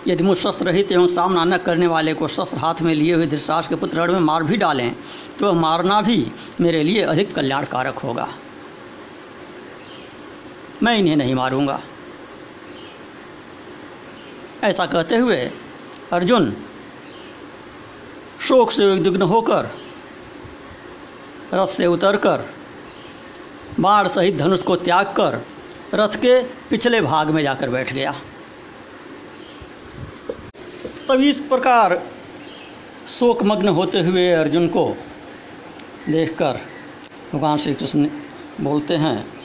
यदि 0.08 0.24
मुझ 0.24 0.38
शस्त्र 0.38 0.65
रहित 0.65 0.91
एवं 0.91 1.08
सामना 1.08 1.43
न 1.46 1.58
करने 1.58 1.88
वाले 1.88 2.13
को 2.13 2.27
शस्त्र 2.27 2.58
हाथ 2.58 2.81
में 2.81 2.93
लिए 2.93 3.13
हुए 3.13 3.27
धृतराज 3.27 3.67
के 3.67 3.75
पुत्र 3.75 4.08
में 4.08 4.19
मार 4.19 4.43
भी 4.43 4.58
डालें 4.58 4.96
तो 5.39 5.53
मारना 5.53 6.01
भी 6.01 6.25
मेरे 6.62 6.84
लिए 6.84 7.01
अधिक 7.03 7.34
कल्याणकारक 7.36 8.00
होगा। 8.00 8.27
मैं 10.84 10.98
इन्हें 10.98 11.15
नहीं 11.15 11.36
मारूँगा। 11.36 11.79
ऐसा 14.63 14.85
कहते 14.85 15.15
हुए 15.15 15.37
अर्जुन 16.13 16.53
शोक 18.41 18.71
से 18.71 18.91
उद्विग्न 18.91 19.21
होकर 19.21 19.69
रथ 21.53 21.67
से 21.67 21.85
उतरकर 21.85 22.45
बाण 23.79 24.07
सहित 24.07 24.37
धनुष 24.37 24.61
को 24.61 24.75
त्याग 24.75 25.05
कर 25.19 25.41
रथ 25.93 26.15
के 26.15 26.41
पिछले 26.69 27.01
भाग 27.01 27.29
में 27.29 27.41
जाकर 27.43 27.69
बैठ 27.69 27.93
गया। 27.93 28.13
तब 31.09 31.21
इस 31.21 31.37
प्रकार 31.39 32.01
शोकमग्न 33.09 33.67
होते 33.67 34.01
हुए 34.01 34.29
अर्जुन 34.31 34.67
को 34.67 34.97
देखकर 36.09 36.59
भगवान 37.33 37.57
श्री 37.57 37.73
कृष्ण 37.73 38.09
बोलते 38.61 38.95
हैं 38.95 39.38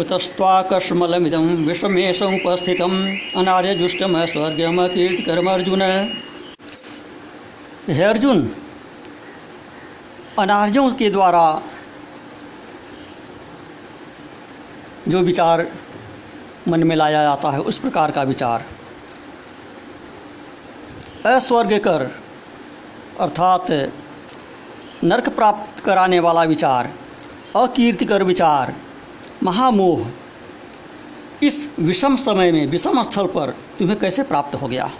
कुतस्वाकस्मलमिदं 0.00 1.46
विषमेशमुपस्थितम् 1.66 2.94
अनार्यजुष्टम 3.36 4.14
कीर्तिकर्म 4.24 5.50
अर्जुन 5.50 5.82
हे 7.88 8.02
अर्जुन, 8.02 8.38
अनार्यों 10.38 10.90
के 10.90 11.10
द्वारा 11.10 11.44
जो 15.08 15.20
विचार 15.20 15.66
मन 16.68 16.84
में 16.84 16.96
लाया 16.96 17.22
जाता 17.22 17.50
है, 17.50 17.60
उस 17.60 17.78
प्रकार 17.78 18.10
का 18.10 18.22
विचार। 18.22 18.64
अस्वर्ग 21.26 21.78
कर 21.78 22.10
अर्थात 23.20 23.66
नरक 25.04 25.28
प्राप्त 25.28 25.84
कराने 25.84 26.20
वाला 26.20 26.42
विचार, 26.42 26.90
अकीर्तिकर 27.56 28.22
विचार 28.22 28.74
महामोह। 29.42 30.06
इस 31.42 31.70
विषम 31.78 32.16
समय 32.16 32.52
में, 32.52 32.66
विषम 32.66 33.02
स्थल 33.02 33.26
पर 33.26 33.56
तुम्हें 33.78 33.98
कैसे 33.98 34.22
प्राप्त 34.22 34.54
हो 34.54 34.68
गया? 34.68 34.90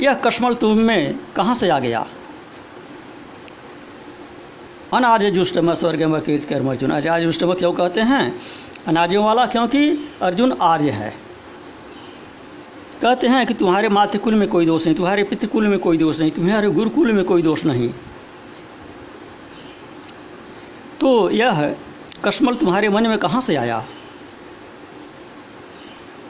यह 0.00 0.14
कश्मल 0.14 0.54
तुम 0.54 0.78
में 0.78 1.18
कहाँ 1.36 1.54
से 1.54 1.68
आ 1.68 1.78
गया? 1.78 2.06
अनार्य 4.92 5.30
जुष्टम 5.30 5.74
स्वर्गम 5.74 6.20
कीर्ति 6.20 6.46
कर्म 6.46 6.70
अर्जुन 6.70 6.90
अजार्य 6.90 7.24
जुष्टम 7.24 7.54
क्यों 7.54 7.72
कहते 7.72 8.00
हैं? 8.00 8.40
अनार्यों 8.86 9.24
वाला 9.24 9.46
क्योंकि 9.46 10.08
अर्जुन 10.22 10.56
आर्य 10.62 10.90
है। 10.90 11.14
कहते 13.02 13.26
हैं 13.26 13.46
कि 13.46 13.54
तुम्हारे 13.54 13.88
मातृकुल 13.88 14.34
में 14.34 14.48
कोई 14.48 14.66
दोष 14.66 14.86
नहीं, 14.86 14.96
तुम्हारे 14.96 15.24
पितृकुल 15.24 15.68
में 15.68 15.78
कोई 15.78 15.98
दोष 15.98 16.20
नहीं, 16.20 16.30
तुम्हारे 16.30 16.68
गुरुकुल 16.68 17.12
में 17.12 17.24
कोई 17.24 17.42
दोष 17.42 17.64
नहीं। 17.64 17.88
तो 21.00 21.30
यह 21.30 21.76
कश्मल 22.24 22.56
तुम्हारे 22.56 22.88
मन 22.88 23.06
में 23.06 23.18
कहाँ 23.18 23.40
से 23.40 23.56
आया? 23.56 23.84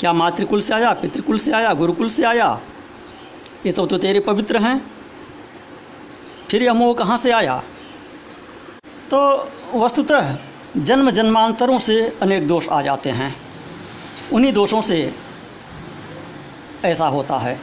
क्या 0.00 0.12
मातृकुल 0.12 0.60
से 0.60 0.74
आया, 0.74 0.92
पितृकुल 0.92 1.38
से 1.38 1.52
आया, 1.52 1.74
गुरुकुल 1.74 2.08
से 2.08 2.24
आया? 2.24 2.60
ये 3.66 3.72
सब 3.72 3.88
तो 3.88 3.98
तेरे 3.98 4.20
पवित्र 4.20 4.58
हैं। 4.58 4.90
फिर 6.50 6.62
यह 6.62 6.72
मोह 6.72 6.94
कहाँ 6.94 7.18
से 7.18 7.30
आया? 7.30 7.62
तो 9.14 9.50
वस्तुतः 9.74 10.38
जन्म 10.76 11.10
जन्मांतरों 11.10 11.78
से 11.78 12.18
अनेक 12.22 12.48
दोष 12.48 12.68
आ 12.68 12.82
जाते 12.82 13.10
हैं। 13.10 13.36
उन्हीं 14.32 14.52
दोषों 14.52 14.82
से 14.82 15.14
ऐसा 16.84 17.06
होता 17.06 17.38
है 17.38 17.60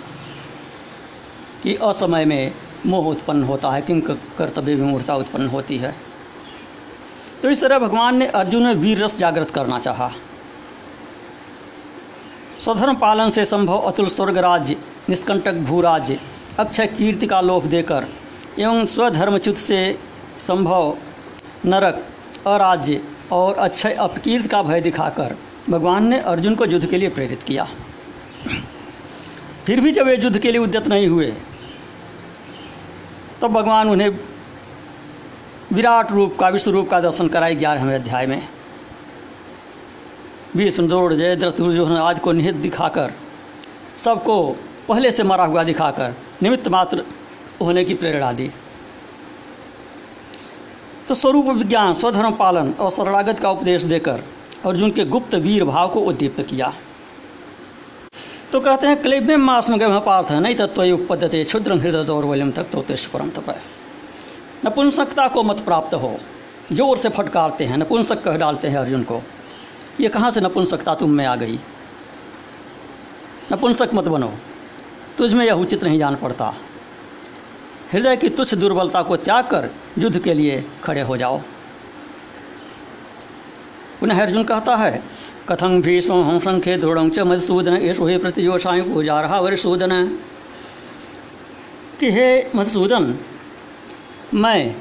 कि 1.63 1.75
असमय 1.75 2.25
में 2.25 2.53
मोह 2.85 3.05
उत्पन्न 3.05 3.43
होता 3.43 3.71
है 3.71 3.81
किंक 3.81 4.11
कर्तव्य 4.37 4.75
विमूर्ता 4.75 5.15
उत्पन्न 5.15 5.47
होती 5.47 5.77
है। 5.77 6.10
तो 7.41 7.49
इस 7.49 7.61
तरह 7.61 7.79
भगवान 7.79 8.17
ने 8.17 8.27
अर्जुन 8.27 8.63
में 8.63 8.73
वीर 8.73 9.03
रस 9.03 9.17
जागृत 9.17 9.49
करना 9.49 9.79
चाहा। 9.79 10.09
स्वधर्म 12.59 12.95
पालन 12.95 13.29
से 13.29 13.45
संभव 13.45 13.79
अतुल 13.81 14.07
स्वर्ग 14.07 14.37
राज्य 14.37 14.75
निष्कंटक 15.09 15.53
भूराज्य, 15.65 16.19
अक्षय 16.59 16.87
कीर्ति 16.87 17.27
का 17.27 17.41
लोभ 17.41 17.65
देकर 17.65 18.07
एवं 18.59 18.85
स्वधर्मच्युत 18.85 19.57
से 19.57 19.99
संभव 20.39 20.97
नरक, 21.65 22.03
अराज्य 22.47 23.01
और 23.31 23.55
अक्षय 23.55 23.93
अपकीर्ति 23.99 24.47
का 24.47 24.61
भय 24.63 24.81
दिखाकर 24.81 25.35
भगवान 25.69 26.07
ने 26.07 26.19
अर्जुन 26.19 26.55
को 26.55 26.65
युद्ध 26.65 26.85
के 26.85 26.97
लिए 26.97 27.09
प्रेरित 27.09 27.43
किया। 27.43 27.67
फिर 29.65 29.79
भी 29.81 29.91
जब 29.91 30.05
वे 30.05 30.15
युद्ध 30.17 30.37
के 30.39 30.51
लिए 30.51 30.61
उद्यत 30.61 30.87
नहीं 30.87 31.07
हुए, 31.07 31.33
तब 33.41 33.51
भगवान 33.51 33.89
उन्हें 33.89 34.11
विराट 35.73 36.11
रूप 36.11 36.35
का, 36.37 36.47
विश्व 36.49 36.71
रूप 36.71 36.89
का 36.89 36.99
दर्शन 36.99 37.27
कराए 37.27 37.55
ग्यारहवें 37.55 37.93
अध्याय 37.95 38.25
में। 38.27 38.41
भीष्म 40.57 40.87
द्रोण 40.87 41.15
जयद्रथ 41.15 41.57
दुर्योधन 41.57 41.97
आज 41.97 42.19
को 42.19 42.31
निहित 42.31 42.55
दिखाकर, 42.55 43.11
सबको 43.97 44.35
पहले 44.89 45.11
से 45.11 45.23
मरा 45.23 45.45
हुआ 45.45 45.63
दिखाकर, 45.63 46.15
निमित्त 46.43 46.67
मात्र 46.67 47.05
होने 47.61 47.83
की 47.83 47.93
प्रेरणा 47.93 48.31
दी। 48.33 48.49
तो 51.07 51.15
स्वरूप 51.15 51.47
विज्ञान, 51.47 51.93
स्वधर्म 51.93 52.31
पालन 52.31 52.71
और 52.71 52.91
शरणागत 52.91 53.39
का 53.39 53.51
उपदेश 53.51 53.83
देकर 53.83 54.23
अर्जुन 54.65 54.91
के 54.91 55.05
गुप्त 55.05 55.35
वीर 55.35 55.63
भाव 55.63 55.89
को 55.89 55.99
उद्दीप्त 56.01 56.41
किया। 56.41 56.73
तो 58.51 58.59
कहते 58.59 58.87
हैं 58.87 59.01
क्लेब्य 59.01 59.37
मास 59.37 59.69
में 59.69 59.79
गए 59.79 59.99
पार्थ 59.99 60.31
नहीं 60.31 60.55
तत्व 60.55 60.83
उपपद्धते 60.83 61.43
क्षुद्र 61.43 61.73
हृदय 61.73 62.03
दौर्वल्यम 62.03 62.51
तक 62.51 62.71
तो 62.71 62.85
परम 63.13 63.29
तप। 63.29 63.55
नपुंसकता 64.65 65.27
को 65.27 65.43
मत 65.43 65.59
प्राप्त 65.59 65.93
हो। 65.93 66.17
ज़ोर 66.71 66.97
से 66.97 67.09
फटकारते 67.09 67.65
हैं, 67.65 67.77
नपुंसक 67.77 68.23
कह 68.23 68.37
डालते 68.37 68.67
हैं 68.67 68.77
अर्जुन 68.77 69.03
को, 69.03 69.21
ये 69.99 70.09
कहाँ 70.09 70.31
से 70.31 70.41
नपुंसकता 70.41 70.95
तुम 70.95 71.09
में 71.09 71.25
आ 71.25 71.35
गई? 71.35 71.59
नपुंसक 73.51 73.89
मत 73.93 74.03
बनो, 74.03 74.33
तुझ 75.17 75.33
में 75.33 75.45
यह 75.45 75.53
उचित 75.53 75.83
नहीं 75.83 75.97
जान 75.99 76.15
पड़ता। 76.15 76.53
हृदय 77.93 78.17
की 78.17 78.29
तुच्छ 78.29 78.53
दुर्बलता 78.53 79.01
को 79.01 79.17
त्याग 79.17 79.45
कर 79.45 79.69
युद्ध 79.97 80.19
के 80.19 80.33
लिए 80.33 80.63
खड़े 80.83 81.01
हो 81.01 81.17
जाओ। 81.17 81.41
पुनः 83.99 84.21
अर्जुन 84.21 84.43
कहता 84.43 84.75
है, 84.75 85.03
कथं 85.49 85.81
भीष्म 85.81 86.21
हंसंख्य 86.23 86.77
दृढ़ 86.77 87.09
च 87.09 87.19
मधुसूदन 87.19 87.73
यशो 87.73 88.07
हे 88.07 88.17
प्रतियोषाएँ 88.17 88.81
पूजा 88.81 89.19
रहा 89.21 89.39
वरिसूदन। 89.39 90.17
कि 91.99 92.11
हे 92.11 92.51
मधुसूदन 92.55 93.13
मैं 94.33 94.75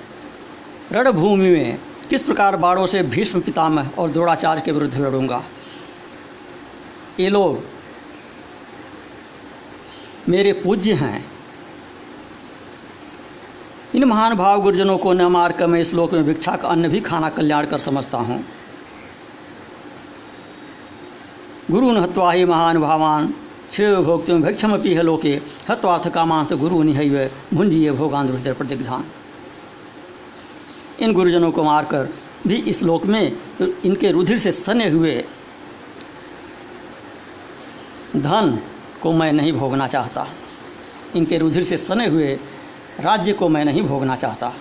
रणभूमि 0.92 1.50
में 1.50 1.78
किस 2.10 2.22
प्रकार 2.22 2.56
बाणों 2.56 2.86
से 2.86 3.02
भीष्म 3.02 3.40
पितामह 3.40 3.90
और 3.98 4.10
द्रोणाचार्य 4.10 4.60
के 4.60 4.72
विरुद्ध 4.72 4.98
लड़ूँगा? 4.98 5.42
ये 7.20 7.28
लोग 7.28 7.62
मेरे 10.28 10.52
पूज्य 10.52 10.92
हैं। 10.92 11.24
इन 13.94 14.04
महान 14.04 14.34
भाव 14.36 14.62
गुरुजनों 14.62 14.98
को 14.98 15.12
न 15.12 15.22
मार 15.22 15.52
कर 15.52 15.66
मैं 15.66 15.80
इस 15.80 15.94
लोक 15.94 16.12
में 16.12 16.24
भिक्षा 16.24 16.56
का 16.56 16.68
अन्न 16.68 16.88
भी 16.88 17.00
खाना 17.00 17.28
कल्याण 17.28 17.66
कर 17.66 17.78
समझता 17.78 18.18
हूँ। 18.18 18.44
गुरु 21.70 21.90
हत्वा 22.00 22.32
ही 22.32 22.44
महान 22.44 22.78
भावान, 22.78 23.34
श्रेय 23.72 23.96
भोक्ति 23.96 24.32
भिक्षम 24.32 24.76
पी 24.82 24.94
है 24.94 25.02
लोके 25.02 25.40
हत्वार्थ 25.68 26.08
कामांस 26.08 26.52
गुरु 26.52 26.82
निहैव 26.82 27.30
भुंजिए 27.54 27.92
भोगान 27.92 28.28
प्रतिग्धान 28.28 29.04
इन 31.00 31.12
गुरुजनों 31.12 31.50
को 31.52 31.62
मारकर 31.64 32.08
भी 32.46 32.56
इस 32.70 32.82
लोक 32.82 33.04
में 33.06 33.36
इनके 33.84 34.10
रुधिर 34.12 34.38
से 34.38 34.52
सने 34.52 34.88
हुए 34.88 35.14
धन 38.16 38.58
को 39.02 39.12
मैं 39.12 39.32
नहीं 39.32 39.52
भोगना 39.52 39.86
चाहता। 39.86 40.26
इनके 41.16 41.38
रुधिर 41.38 41.62
से 41.64 41.76
सने 41.76 42.06
हुए 42.06 42.32
राज्य 43.00 43.32
को 43.32 43.48
मैं 43.48 43.64
नहीं 43.64 43.82
भोगना 43.82 44.16
चाहता। 44.16 44.52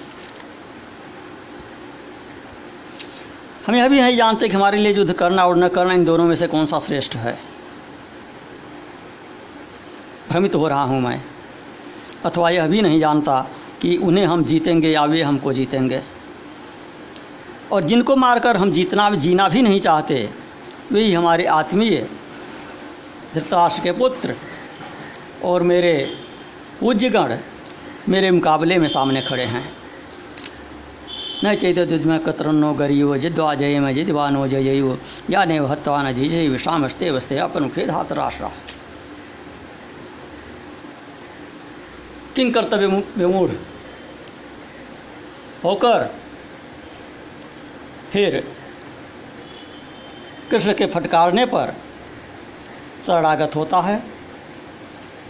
हम 3.68 3.76
यह 3.76 3.88
भी 3.88 4.00
नहीं 4.02 4.16
जानते 4.18 4.48
कि 4.48 4.56
हमारे 4.56 4.78
लिए 4.78 4.94
युद्ध 4.94 5.14
करना 5.14 5.46
और 5.46 5.58
न 5.58 5.68
करना 5.68 5.94
इन 5.94 6.06
दोनों 6.06 6.26
में 6.26 6.36
से 6.36 6.48
कौन 6.48 6.66
सा 6.66 6.80
श्रेष्ठ 6.80 7.16
है। 7.16 7.38
भ्रमित 10.30 10.56
हो 10.56 10.68
रहा 10.68 10.84
हूँ 10.84 11.02
मैं, 11.02 11.22
अथवा 12.26 12.50
यह 12.50 12.68
भी 12.68 12.82
नहीं 12.82 13.00
जानता 13.00 13.42
कि 13.82 13.96
उन्हें 13.98 14.26
हम 14.26 14.44
जीतेंगे 14.44 14.90
या 14.90 15.04
वे 15.06 15.22
हमको 15.22 15.54
जीतेंगे। 15.54 16.02
और 17.72 17.84
जिनको 17.84 18.16
मारकर 18.16 18.58
हम 18.58 18.72
जीतना, 18.72 19.10
जीना 19.16 19.48
भी 19.50 19.62
नहीं 19.62 19.80
चाहते 19.80 20.30
वही 20.92 21.14
हमारे 21.14 21.46
आत्मीय 21.46 22.08
धृतराष्ट्र 23.34 23.84
के 23.84 23.92
पुत्र 23.92 24.36
और 25.44 25.64
मेरे 25.64 25.94
पूज्यगण 26.80 27.38
मेरे 28.10 28.32
मुकाबले 28.32 28.78
में 28.78 28.88
सामने 28.88 29.22
खड़े 29.22 29.44
हैं। 29.44 29.64
न 31.46 31.54
चैत 31.56 31.80
दुद्म 31.80 32.18
कतरन्नो 32.18 32.74
गरियो 32.74 33.18
जिद्वा 33.18 33.54
जय 33.56 33.80
में 33.80 33.94
जिद्वानो 33.96 34.48
जयो 34.48 34.98
या 35.30 35.44
ने 35.46 35.58
हत्वा 35.58 36.02
न 36.04 36.14
जय 36.14 36.48
विश्रामस्ते 36.48 37.12
वस्ते 37.12 37.38
अपन 37.38 37.70
खेद 37.70 37.90
हाथ 37.90 38.12
राष्ट्र। 38.12 38.50
किंग 42.36 42.54
कर्तव्य 42.54 42.88
विमूढ़ 43.18 43.52
होकर 45.64 46.10
फिर 48.12 48.56
कृष्ण 50.52 50.74
के 50.74 50.86
फटकारने 50.86 51.46
पर 51.46 51.74
शरणागत 53.02 53.56
होता 53.56 53.80
है। 53.80 54.04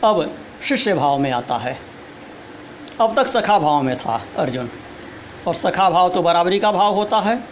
अब 0.04 0.38
शिष्य 0.64 0.94
भाव 0.94 1.18
में 1.18 1.32
आता 1.32 1.58
है। 1.58 1.78
अब 3.02 3.16
तक 3.16 3.28
सखा 3.28 3.60
भाव 3.60 3.82
में 3.82 3.98
था 3.98 4.26
अर्जुन। 4.38 4.70
और 5.48 5.56
सखा 5.56 5.90
भाव 5.90 6.10
तो 6.10 6.22
बराबरी 6.22 6.60
का 6.60 6.72
भाव 6.72 6.94
होता 6.94 7.18
है। 7.20 7.44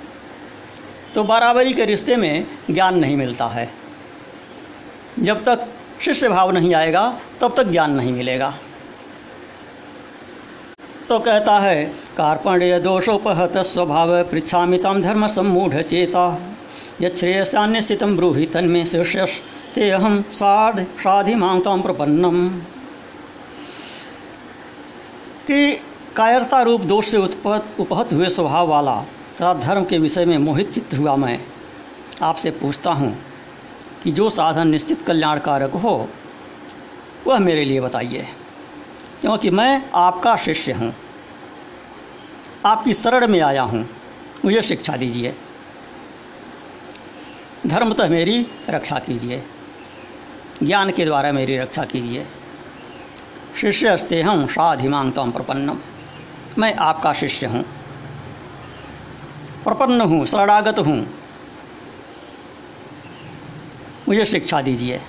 तो 1.16 1.24
बराबरी 1.24 1.74
के 1.74 1.86
रिश्ते 1.86 2.16
में 2.16 2.48
ज्ञान 2.72 3.00
नहीं 3.00 3.18
मिलता 3.18 3.48
है। 3.48 3.74
जब 5.20 5.44
तक 5.44 5.68
शिष्य 6.02 6.30
भाव 6.30 6.52
नहीं 6.52 6.76
आएगा, 6.76 7.20
तब 7.42 7.54
तक 7.58 7.64
ज्ञान 7.64 7.92
नहीं 7.92 8.12
मिलेगा। 8.12 8.54
तो 11.10 11.20
कहता 11.20 11.60
है, 11.60 11.84
कार्पण्य 12.18 12.80
दोषोपहत 12.80 13.58
स्वभाव 13.58 14.24
पृछामि 14.24 14.78
धर्म 14.78 15.28
सम्मूढ़ 15.28 15.82
चेता 15.82 16.24
यश्रेयसान्यस्थितम 17.02 18.16
ब्रूहि 18.18 18.46
तन्मे 18.46 18.84
ते 19.76 19.90
अहम 19.90 20.22
साध 20.32 20.80
साधि 20.98 21.36
मांगताम 21.36 21.82
प्रपन्नम। 21.82 22.48
कि 25.48 25.84
कायरता 26.16 26.62
रूप 26.62 26.82
दोष 26.82 27.08
से 27.08 27.18
उत्पत 27.18 27.80
उपहत 27.80 28.14
हुए 28.14 28.30
स्वभाव 28.30 28.68
वाला, 28.68 28.96
तथा 29.36 29.54
धर्म 29.54 29.86
के 29.86 29.98
विषय 29.98 30.26
में 30.26 30.38
मोहित 30.38 30.72
चित्त 30.72 30.94
हुआ 30.94 31.16
मैं, 31.16 31.40
आपसे 32.22 32.52
पूछता 32.52 32.92
हूँ 32.92 33.18
कि 34.04 34.12
जो 34.12 34.30
साधन 34.30 34.68
निश्चित 34.68 35.02
कल्याणकारक 35.02 35.72
हो, 35.74 36.10
वह 37.28 37.40
मेरे 37.40 37.66
लिए 37.66 37.82
बताइए। 37.82 38.28
क्योंकि 39.22 39.50
मैं 39.50 39.90
आपका 39.96 40.38
शिष्य 40.38 40.72
हूँ। 40.72 40.96
आपकी 42.66 42.94
शरण 42.94 43.28
में 43.28 43.42
आया 43.42 43.62
हूँ। 43.62 43.90
मुझे 44.46 44.62
शिक्षा 44.62 44.98
दीजिए। 44.98 45.36
धर्मतः 47.68 48.10
मेरी 48.10 48.48
रक्षा 48.70 49.00
कीजिए। 49.00 49.44
ज्ञान 50.64 50.92
के 50.92 51.06
द्वारा 51.06 51.32
मेरी 51.32 51.58
रक्षा 51.58 51.84
कीजिए। 51.84 52.28
शिष्य 53.62 53.88
अस्ते 53.88 54.22
हम 54.22 54.48
साधिमांग 54.48 55.14
तम 55.14 55.32
प्रपन्नम। 55.32 55.80
मैं 56.58 56.76
आपका 56.76 57.14
शिष्य 57.14 57.46
हूँ। 57.46 57.64
प्रपन्न 59.64 60.02
हूँ, 60.02 60.26
शरणागत 60.26 60.80
हूँ। 60.80 61.08
मुझे 64.10 64.26
शिक्षा 64.26 64.62
दीजिए। 64.62 65.02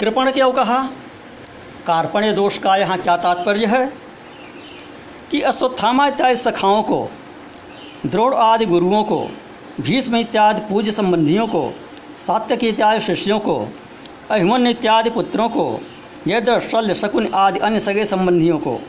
कृपण 0.00 0.30
क्यों 0.30 0.52
कहा? 0.52 0.88
कार्पण्य 1.86 2.32
दोष 2.32 2.58
का 2.58 2.76
यहाँ 2.76 2.98
क्या 2.98 3.16
तात्पर्य 3.16 3.66
है? 3.66 3.92
कि 5.30 5.40
अश्वत्थामा 5.40 6.06
इत्यादि 6.06 6.36
सखाओं 6.36 6.82
को, 6.82 7.08
द्रोण 8.06 8.34
आदि 8.34 8.66
गुरुओं 8.66 9.04
को, 9.04 9.28
भीष्म 9.80 10.16
इत्यादि 10.16 10.60
पूज्य 10.60 10.92
संबंधियों 10.92 11.46
को, 11.46 11.74
सात्यक 12.16 12.64
इत्यादि 12.64 13.00
शिष्यों 13.00 13.38
को 13.38 13.68
अहिमन्य 14.30 14.70
इत्यादि 14.70 15.10
पुत्रों 15.10 15.48
को 15.48 15.80
यद्र 16.28 16.60
शल्य 16.60 16.94
शकुन 16.94 17.30
आदि 17.34 17.58
अन्य 17.58 17.80
सगे 17.80 18.04
संबंधियों 18.04 18.58
को, 18.58 18.80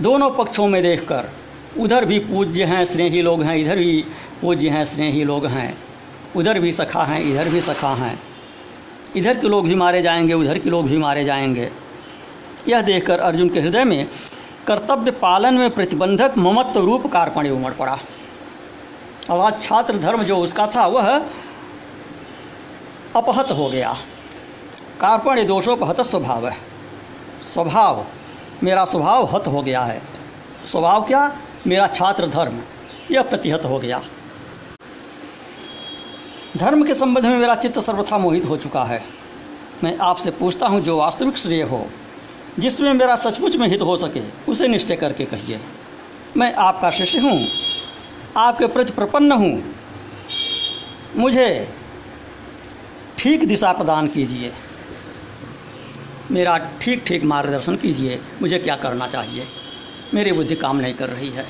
दोनों 0.00 0.30
पक्षों 0.30 0.66
में 0.66 0.82
देखकर, 0.82 1.30
उधर 1.78 2.04
भी 2.04 2.18
पूज्य 2.18 2.64
हैं, 2.64 2.84
स्नेही 2.84 3.22
लोग 3.22 3.42
हैं, 3.42 3.56
इधर 3.56 3.76
भी 3.76 4.04
पूज्य 4.42 4.68
हैं, 4.68 4.84
स्नेही 4.84 5.24
लोग 5.24 5.46
हैं, 5.46 5.78
उधर 6.36 6.58
भी 6.58 6.72
सखा 6.72 7.02
हैं, 7.02 7.20
इधर 7.20 7.48
भी 7.48 7.60
सखा 7.60 7.94
हैं। 7.94 8.22
इधर 9.16 9.38
के 9.38 9.48
लोग 9.48 9.68
भी 9.68 9.74
मारे 9.74 10.02
जाएँगे, 10.02 10.34
उधर 10.34 10.58
के 10.58 10.70
लोग 10.70 10.88
भी 10.88 10.96
मारे 10.96 11.24
जाएँगे। 11.24 11.70
यह 12.68 12.82
देखकर 12.82 13.20
अर्जुन 13.20 13.48
के 13.48 13.60
हृदय 13.60 13.84
में 13.84 14.08
कर्तव्य 14.66 15.10
पालन 15.10 15.54
में 15.54 15.70
प्रतिबंधक 15.70 16.34
ममत्व 16.38 16.80
रूप 16.80 17.06
कार्पण्य 17.06 17.50
उमड़ 17.50 17.72
पड़ा। 17.72 17.92
अर्थात 19.30 19.62
छात्र 19.62 19.98
धर्म 19.98 20.22
जो 20.22 20.36
उसका 20.36 20.66
था, 20.66 20.86
वह 20.86 21.18
अपहत 23.16 23.50
हो 23.50 23.68
गया। 23.68 23.92
कार्पण्य 25.00 25.44
दोषोपहत 25.44 26.00
स्वभाव 26.00 26.48
है। 26.48 26.56
स्वभाव, 27.54 28.04
मेरा 28.62 28.84
स्वभाव 28.84 29.24
हत 29.24 29.46
हो 29.46 29.62
गया 29.62 29.82
है। 29.82 30.02
स्वभाव 30.70 31.04
क्या? 31.04 31.36
मेरा 31.66 31.86
छात्र 31.86 32.26
धर्म, 32.26 32.60
यह 33.10 33.22
प्रतिहत 33.22 33.64
हो 33.64 33.78
गया। 33.78 34.00
धर्म 36.56 36.84
के 36.84 36.94
संबंध 36.94 37.26
में 37.26 37.36
मेरा 37.38 37.54
चित्त 37.54 37.78
सर्वथा 37.78 38.18
मोहित 38.18 38.44
हो 38.44 38.56
चुका 38.56 38.84
है। 38.84 39.02
मैं 39.84 39.96
आपसे 39.98 40.30
पूछता 40.30 40.66
हूँ, 40.66 40.80
जो 40.80 40.96
वास्तविक 40.96 41.36
श्रेय 41.36 41.62
हो 41.62 41.86
जिसमें 42.58 42.92
मेरा 42.92 43.16
सचमुच 43.16 43.56
में 43.56 43.66
हित 43.68 43.82
हो 43.82 43.96
सके, 43.96 44.20
उसे 44.48 44.68
निश्चय 44.68 44.96
करके 44.96 45.24
कहिए। 45.24 45.60
मैं 46.36 46.52
आपका 46.54 46.90
शिष्य 46.90 47.18
हूँ, 47.18 47.46
आपके 48.36 48.66
प्रति 48.66 48.92
प्रपन्न 48.92 49.32
हूँ। 49.32 49.62
मुझे 51.16 51.68
ठीक 53.18 53.46
दिशा 53.48 53.72
प्रदान 53.72 54.08
कीजिए। 54.08 54.52
मेरा 56.30 56.56
ठीक 56.82 57.02
ठीक 57.06 57.24
मार्गदर्शन 57.24 57.76
कीजिए, 57.76 58.20
मुझे 58.42 58.58
क्या 58.58 58.76
करना 58.76 59.06
चाहिए? 59.08 59.46
मेरी 60.14 60.32
बुद्धि 60.32 60.54
काम 60.56 60.76
नहीं 60.76 60.94
कर 60.94 61.08
रही 61.08 61.30
है। 61.30 61.44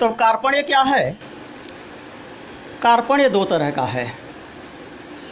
तो 0.00 0.08
कार्पण्य 0.10 0.62
क्या 0.62 0.80
है? 0.82 1.10
कार्पण्य 2.82 3.28
दो 3.30 3.44
तरह 3.44 3.70
का 3.70 3.84
है। 3.86 4.06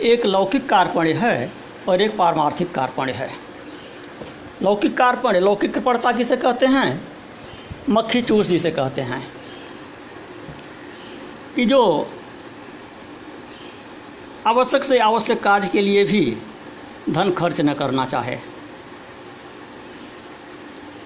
एक 0.03 0.27
लौकिक 0.27 0.69
कार्पण्य 0.69 1.13
है 1.13 1.53
और 1.89 2.01
एक 2.01 2.17
पारमार्थिक 2.17 2.73
कार्पण्य 2.75 3.13
है। 3.13 3.31
लौकिक 4.63 4.97
कार्पण्य, 4.97 5.41
लौकिक 5.41 5.75
कृपणता 5.75 6.13
किसे 6.13 6.37
कहते 6.37 6.67
हैं? 6.67 7.09
मक्खी 7.91 8.23
चूस 8.23 8.47
जिसे 8.47 8.71
कहते 8.71 9.03
हैं। 9.03 9.33
कि 11.57 11.65
जो 11.65 12.11
आवश्यक 14.47 14.85
से 14.85 14.99
आवश्यक 14.99 15.43
कार्य 15.43 15.69
के 15.69 15.81
लिए 15.81 16.05
भी 16.05 16.37
धन 17.11 17.33
खर्च 17.33 17.61
न 17.61 17.75
करना 17.75 18.07
चाहे, 18.07 18.37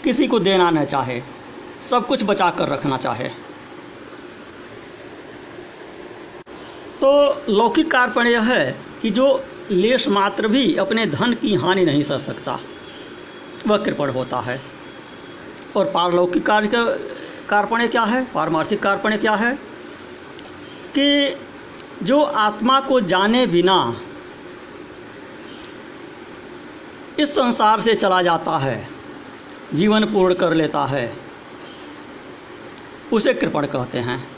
किसी 0.05 0.27
को 0.27 0.39
देना 0.39 0.71
न 0.71 0.85
चाहे, 0.85 1.23
सब 1.83 2.07
कुछ 2.07 2.25
बचा 2.25 2.51
कर 2.51 2.69
रखना 2.69 2.97
चाहे। 2.97 3.29
तो 7.01 7.43
लौकिक 7.53 7.91
कार्पण्य 7.91 8.31
यह 8.31 8.53
है 8.53 8.81
कि 9.03 9.11
जो 9.11 9.45
लेश 9.71 10.09
मात्र 10.09 10.49
भी 10.49 10.77
अपने 10.77 11.07
धन 11.07 11.35
की 11.35 11.55
हानि 11.55 11.85
नहीं 11.85 12.03
सह 12.03 12.19
सकता। 12.19 12.59
वह 13.67 13.77
कृपण 13.77 14.11
होता 14.11 14.39
है। 14.39 14.63
और 15.77 15.85
पारलौकिक 15.85 16.47
कार्य 16.47 16.69
का 16.75 16.85
कार्पण्य 17.49 17.89
क्या 17.89 18.03
है? 18.03 18.25
पारमार्थिक 18.35 18.83
कार्पण्य 18.83 19.19
क्या 19.19 19.35
है? 19.35 19.59
कि 20.99 21.37
जो 22.03 22.23
आत्मा 22.23 22.81
को 22.81 23.01
जाने 23.01 23.47
बिना 23.47 24.01
इस 27.19 27.31
संसार 27.31 27.81
से 27.81 27.95
चला 27.95 28.23
जाता 28.23 28.59
है, 28.59 28.89
जीवन 29.75 30.05
पूर्ण 30.05 30.35
कर 30.35 30.55
लेता 30.55 30.85
है, 30.85 31.17
उसे 33.13 33.35
कृपण 33.35 33.67
कहते 33.67 33.99
हैं। 33.99 34.29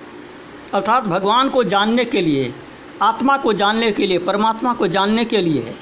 अर्थात 0.74 1.04
भगवान 1.04 1.48
को 1.48 1.64
जानने 1.64 2.04
के 2.04 2.20
लिए, 2.20 2.54
आत्मा 3.02 3.36
को 3.36 3.52
जानने 3.52 3.92
के 3.92 4.06
लिए, 4.06 4.18
परमात्मा 4.18 4.74
को 4.74 4.86
जानने 4.86 5.24
के 5.24 5.38
लिए 5.38 5.76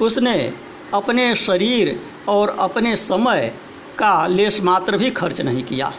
उसने 0.00 0.54
अपने 0.94 1.34
शरीर 1.34 2.00
और 2.28 2.56
अपने 2.58 2.96
समय 2.96 3.52
का 3.98 4.26
लेस 4.26 4.60
मात्र 4.62 4.96
भी 4.96 5.10
खर्च 5.10 5.40
नहीं 5.40 5.62
किया। 5.64 5.92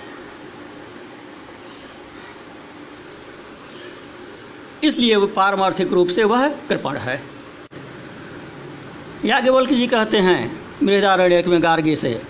इसलिए 4.84 5.18
पारमार्थिक 5.28 5.94
रूप 5.94 6.08
से 6.08 6.24
वह 6.24 6.48
कृपण 6.70 6.98
है। 6.98 7.22
याज्ञवल्क 9.26 9.70
जी 9.70 9.88
कहते 9.88 10.18
हैं 10.20 10.40
मृदारण्य 10.84 11.44
में 11.48 11.62
गार्गी 11.64 11.96
से, 11.96 12.22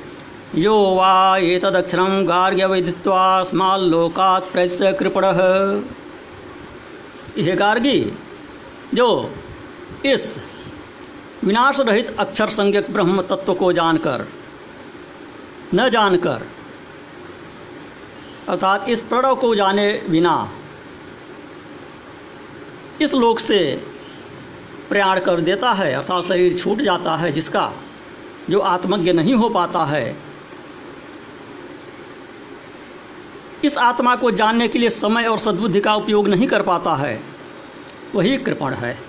यो 0.56 0.76
वा 0.96 1.38
ये 1.38 1.58
तदक्षरम 1.60 2.26
गार्ग्य 2.26 2.66
वैदित्वा 2.66 3.44
स्मालोकात 3.44 4.44
प्रैस्य 4.44 4.92
कृपण। 4.94 5.26
यह 7.38 7.56
गार्गी, 7.56 8.00
जो 8.94 9.08
इस 10.06 10.36
विनाश 11.48 11.80
रहित 11.80 12.16
अक्षर 12.20 12.50
संज्ञक 12.50 12.90
ब्रह्म 12.92 13.22
तत्व 13.22 13.54
को 13.54 13.74
जानकर, 13.74 14.28
न 15.76 15.90
जानकर, 15.90 16.48
अर्थात 18.50 18.90
इस 18.90 19.02
प्रणव 19.02 19.36
को 19.36 19.56
जाने 19.56 19.92
बिना 20.10 20.52
इस 23.02 23.14
लोक 23.14 23.40
से 23.40 23.60
प्रयाण 24.90 25.20
कर 25.20 25.42
देता 25.42 25.72
है, 25.72 25.94
अर्थात 25.94 26.24
शरीर 26.24 26.58
छूट 26.58 26.82
जाता 26.82 27.16
है, 27.16 27.32
जिसका 27.32 27.74
जो 28.50 28.60
आत्मज्ञ 28.60 29.14
नहीं 29.14 29.34
हो 29.34 29.50
पाता 29.50 29.86
है। 29.86 30.18
इस 33.66 33.78
आत्मा 33.78 34.16
को 34.16 34.32
जानने 34.32 34.68
के 34.68 34.80
लिए 34.80 34.90
समय 34.90 35.26
और 35.26 35.40
सद्बुद्धि 35.40 35.80
का 35.80 35.96
उपयोग 35.96 36.28
नहीं 36.28 36.48
कर 36.48 36.62
पाता 36.62 36.96
है। 36.96 37.20
वही 38.16 38.38
कृपण 38.38 38.74
है। 38.74 39.07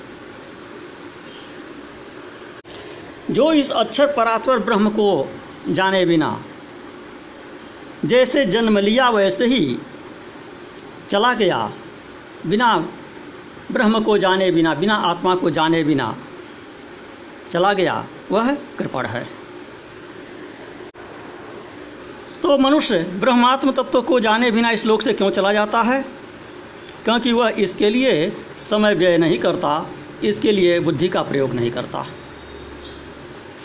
जो 3.31 3.53
इस 3.53 3.71
अक्षर 3.71 4.07
परात्पर 4.07 4.59
ब्रह्म 4.59 4.91
को 4.91 5.29
जाने 5.69 6.05
बिना, 6.07 6.41
जैसे 8.05 8.45
जन्म 8.45 8.79
लिया 8.79 9.11
वैसे 9.11 9.47
ही 9.47 9.79
चला 11.11 11.33
गया, 11.35 11.73
बिना 12.47 12.77
ब्रह्म 13.73 14.01
को 14.01 14.19
जाने 14.19 14.51
बिना 14.51 14.75
बिना 14.75 14.95
आत्मा 14.95 15.35
को 15.35 15.51
जाने 15.51 15.85
बिना 15.85 16.15
चला 17.51 17.73
गया, 17.73 18.07
वह 18.31 18.55
कृपण 18.79 19.07
है। 19.07 19.27
तो 22.43 22.59
मनुष्य 22.59 22.99
ब्रह्मात्म 22.99 23.73
तत्व 23.73 24.03
को 24.03 24.21
जाने 24.21 24.51
बिना 24.51 24.71
इस 24.71 24.87
लोक 24.87 25.03
से 25.03 25.13
क्यों 25.13 25.31
चला 25.31 25.53
जाता 25.53 25.83
है? 25.83 26.05
क्योंकि 27.05 27.33
वह 27.33 27.49
इसके 27.49 27.91
लिए 27.91 28.33
समय 28.59 28.95
व्यय 28.95 29.19
नहीं 29.19 29.39
करता, 29.39 29.87
इसके 30.25 30.53
लिए 30.53 30.81
बुद्धि 30.81 31.09
का 31.09 31.23
प्रयोग 31.23 31.53
नहीं 31.53 31.71
करता। 31.71 32.07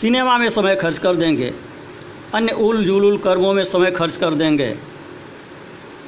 सिनेमा 0.00 0.38
में 0.38 0.50
समय 0.50 0.76
खर्च 0.76 0.98
कर 0.98 1.16
देंगे। 1.16 1.54
अन्य 2.34 2.52
उल 2.52 2.84
जुलूल 2.84 3.18
कर्मों 3.18 3.54
में 3.54 3.64
समय 3.64 3.90
खर्च 3.90 4.16
कर 4.16 4.34
देंगे। 4.34 4.78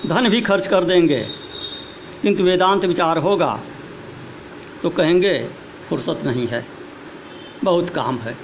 धन 0.07 0.29
भी 0.29 0.41
खर्च 0.41 0.67
कर 0.67 0.85
देंगे। 0.85 1.29
किंतु 2.23 2.43
वेदांत 2.43 2.85
विचार 2.85 3.19
होगा 3.19 3.61
तो 4.83 4.91
कहेंगे, 4.91 5.49
फुर्सत 5.91 6.21
नहीं 6.27 6.47
है, 6.47 6.67
बहुत 7.65 7.91
काम 7.91 8.19
है। 8.19 8.39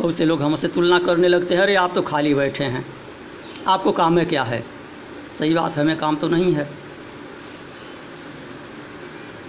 बहुत 0.00 0.16
से 0.16 0.24
लोग 0.24 0.42
हमसे 0.42 0.68
तुलना 0.68 0.98
करने 0.98 1.28
लगते 1.28 1.54
हैं, 1.54 1.62
अरे, 1.62 1.74
आप 1.74 1.92
तो 1.94 2.02
खाली 2.02 2.34
बैठे 2.34 2.64
हैं। 2.64 2.86
आपको 3.66 3.92
काम 3.92 4.12
में 4.12 4.26
क्या 4.26 4.42
है? 4.42 4.64
सही 5.38 5.54
बात 5.54 5.76
हमें 5.76 5.98
काम 5.98 6.16
तो 6.16 6.28
नहीं 6.28 6.52
है। 6.52 6.70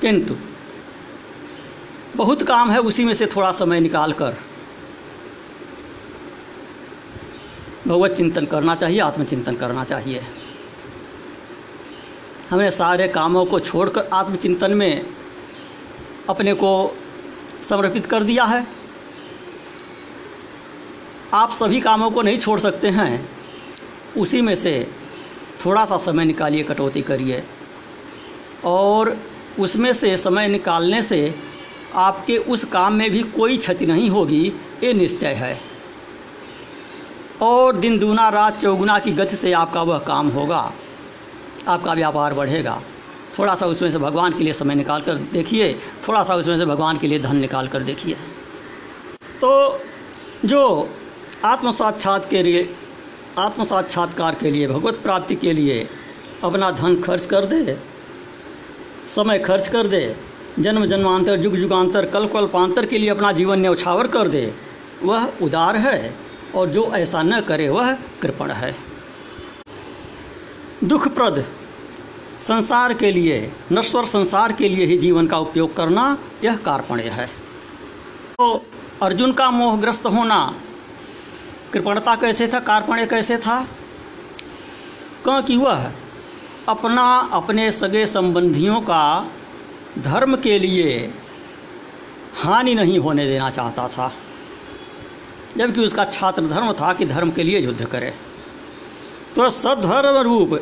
किंतु 0.01 0.35
बहुत 2.15 2.43
काम 2.43 2.71
है 2.71 2.79
उसी 2.79 3.05
में 3.05 3.13
से 3.13 3.25
थोड़ा 3.25 3.51
समय 3.51 3.79
निकाल 3.79 4.13
कर 4.13 4.35
भगवत 7.87 8.11
चिंतन 8.11 8.45
करना 8.45 8.75
चाहिए, 8.75 8.99
आत्मचिंतन 8.99 9.55
करना 9.55 9.83
चाहिए। 9.83 10.21
हमें 12.49 12.69
सारे 12.71 13.07
कामों 13.07 13.45
को 13.45 13.59
छोड़कर 13.59 14.09
आत्मचिंतन 14.13 14.71
में 14.71 15.05
अपने 16.29 16.53
को 16.53 16.97
समर्पित 17.63 18.05
कर 18.05 18.23
दिया 18.23 18.43
है। 18.43 18.67
आप 21.33 21.51
सभी 21.51 21.81
कामों 21.81 22.11
को 22.11 22.21
नहीं 22.21 22.37
छोड़ 22.37 22.59
सकते 22.59 22.87
हैं। 22.87 23.29
उसी 24.17 24.41
में 24.41 24.55
से 24.55 24.91
थोड़ा 25.65 25.85
सा 25.85 25.97
समय 25.97 26.25
निकालिए, 26.25 26.63
कटौती 26.63 27.01
करिए। 27.01 27.43
और 28.65 29.17
उसमें 29.59 29.93
से 29.93 30.17
समय 30.17 30.47
निकालने 30.47 31.03
से 31.03 31.35
आपके 31.95 32.37
उस 32.37 32.63
काम 32.65 32.93
में 32.93 33.11
भी 33.11 33.23
कोई 33.23 33.57
क्षति 33.57 33.85
नहीं 33.85 34.09
होगी, 34.09 34.53
ये 34.83 34.93
निश्चय 34.93 35.33
है। 35.33 35.61
और 37.41 37.75
दिन 37.75 37.99
दूना, 37.99 38.29
रात 38.29 38.61
चौगुना 38.61 38.99
की 38.99 39.11
गति 39.11 39.35
से 39.35 39.51
आपका 39.53 39.81
वह 39.81 39.99
काम 39.99 40.29
होगा। 40.29 40.73
आपका 41.67 41.93
व्यापार 41.93 42.33
बढ़ेगा। 42.33 42.81
थोड़ा 43.39 43.55
सा 43.55 43.65
उसमें 43.65 43.91
से 43.91 43.97
भगवान 43.97 44.37
के 44.37 44.43
लिए 44.43 44.53
समय 44.53 44.75
निकाल 44.75 45.01
कर 45.01 45.15
देखिए। 45.15 45.73
थोड़ा 46.07 46.23
सा 46.23 46.35
उसमें 46.35 46.57
से 46.57 46.65
भगवान 46.65 46.97
के 46.97 47.07
लिए 47.07 47.19
धन 47.19 47.35
निकाल 47.35 47.67
कर 47.67 47.79
देखिए। 47.79 48.13
तो 49.41 49.81
जो 50.45 50.89
आत्म 51.45 51.71
साक्षात 51.71 52.29
के 52.29 52.43
लिए 52.43 52.75
आत्म 53.37 53.63
साक्षात्कार 53.63 54.35
के 54.35 54.51
लिए, 54.51 54.67
भगवत 54.67 54.93
प्राप्ति 54.93 55.35
के 55.35 55.53
लिए 55.53 55.89
अपना 56.43 56.71
धन 56.71 57.01
खर्च 57.01 57.25
कर 57.25 57.45
दे, 57.45 57.77
समय 59.15 59.39
खर्च 59.39 59.67
कर 59.67 59.87
दे 59.87 60.15
जन्म 60.59 60.85
जन्मांतर 60.85 61.39
युग 61.39 61.57
युगांतर 61.57 62.05
कल 62.05 62.27
कल्पांतर 62.27 62.85
के 62.85 62.97
लिए 62.97 63.09
अपना 63.09 63.31
जीवन 63.31 63.59
न्यौछावर 63.59 64.07
कर 64.07 64.27
दे, 64.27 64.53
वह 65.03 65.31
उदार 65.41 65.75
है 65.75 66.15
और 66.55 66.69
जो 66.69 66.91
ऐसा 66.91 67.23
न 67.23 67.41
करे, 67.41 67.69
वह 67.69 67.93
कृपण 67.93 68.51
है। 68.51 68.75
दुखप्रद, 70.83 71.45
संसार 72.41 72.93
के 72.93 73.11
लिए, 73.11 73.51
नश्वर 73.71 74.05
संसार 74.05 74.51
के 74.51 74.69
लिए 74.69 74.85
ही 74.85 74.97
जीवन 74.97 75.27
का 75.27 75.37
उपयोग 75.37 75.75
करना, 75.75 76.17
यह 76.43 76.55
कार्पण्य 76.55 77.03
है। 77.03 77.27
तो 78.33 78.65
अर्जुन 79.03 79.33
का 79.33 79.51
मोहग्रस्त 79.51 80.05
होना, 80.05 80.55
कृपणता 81.73 82.15
कैसे 82.15 82.47
था, 82.47 82.59
कार्पण्य 82.59 83.05
कैसे 83.05 83.37
था? 83.37 83.67
क्योंकि 85.23 85.57
वह 85.57 85.91
अपना, 86.69 87.29
अपने 87.33 87.71
सगे 87.71 88.05
संबंधियों 88.05 88.81
का 88.81 89.31
धर्म 90.01 90.35
के 90.37 90.57
लिए 90.59 91.13
हानि 92.35 92.73
नहीं 92.75 92.97
होने 92.99 93.27
देना 93.27 93.49
चाहता 93.49 93.87
था, 93.87 94.11
जबकि 95.57 95.81
उसका 95.81 96.05
छात्र 96.05 96.41
धर्म 96.43 96.71
था 96.73 96.91
कि 96.93 97.05
धर्म 97.05 97.31
के 97.31 97.43
लिए 97.43 97.59
युद्ध 97.59 97.85
करे। 97.85 98.13
तो 99.35 99.49
सधर्म 99.51 100.17
रूप, 100.23 100.59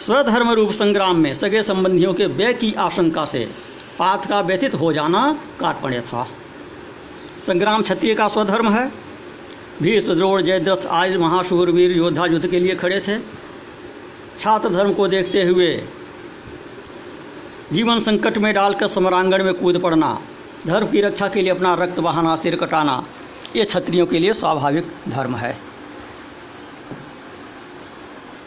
स्वधर्म 0.00 0.50
रूप 0.50 0.70
संग्राम 0.72 1.16
में 1.16 1.32
सगे 1.34 1.62
संबंधियों 1.62 2.14
के 2.14 2.26
व्यय 2.28 2.52
की 2.54 2.72
आशंका 2.80 3.24
से 3.24 3.44
पाथ 3.98 4.26
का 4.28 4.40
व्यथित 4.42 4.74
हो 4.74 4.92
जाना 4.92 5.20
कार्पण्य 5.60 6.00
था। 6.02 6.26
संग्राम 7.40 7.82
क्षत्रिय 7.82 8.14
का 8.14 8.28
स्वधर्म 8.28 8.68
है। 8.68 8.90
भीष्म 9.82 10.14
द्रोण 10.14 10.42
जयद्रथ 10.42 10.86
आज 10.88 11.16
महाशूरवीर 11.16 11.96
योद्धा 11.96 12.26
युद्ध 12.26 12.46
के 12.46 12.60
लिए 12.60 12.74
खड़े 12.74 13.00
थे। 13.00 13.18
छात्र 14.38 14.68
धर्म 14.68 14.92
को 14.94 15.08
देखते 15.08 15.42
हुए 15.42 15.68
जीवन 17.72 18.00
संकट 18.00 18.38
में 18.38 18.54
डालकर 18.54 18.88
समरांगण 18.88 19.44
में 19.44 19.54
कूद 19.54 19.78
पड़ना 19.78 20.20
धर्म 20.66 20.86
की 20.86 21.00
रक्षा 21.00 21.28
के 21.28 21.42
लिए 21.42 21.50
अपना 21.50 21.74
रक्त 21.74 22.00
बहाना, 22.00 22.36
सिर 22.36 22.56
कटाना, 22.56 23.04
ये 23.56 23.64
क्षत्रियों 23.64 24.06
के 24.06 24.18
लिए 24.18 24.32
स्वाभाविक 24.32 24.92
धर्म 25.08 25.36
है। 25.36 25.58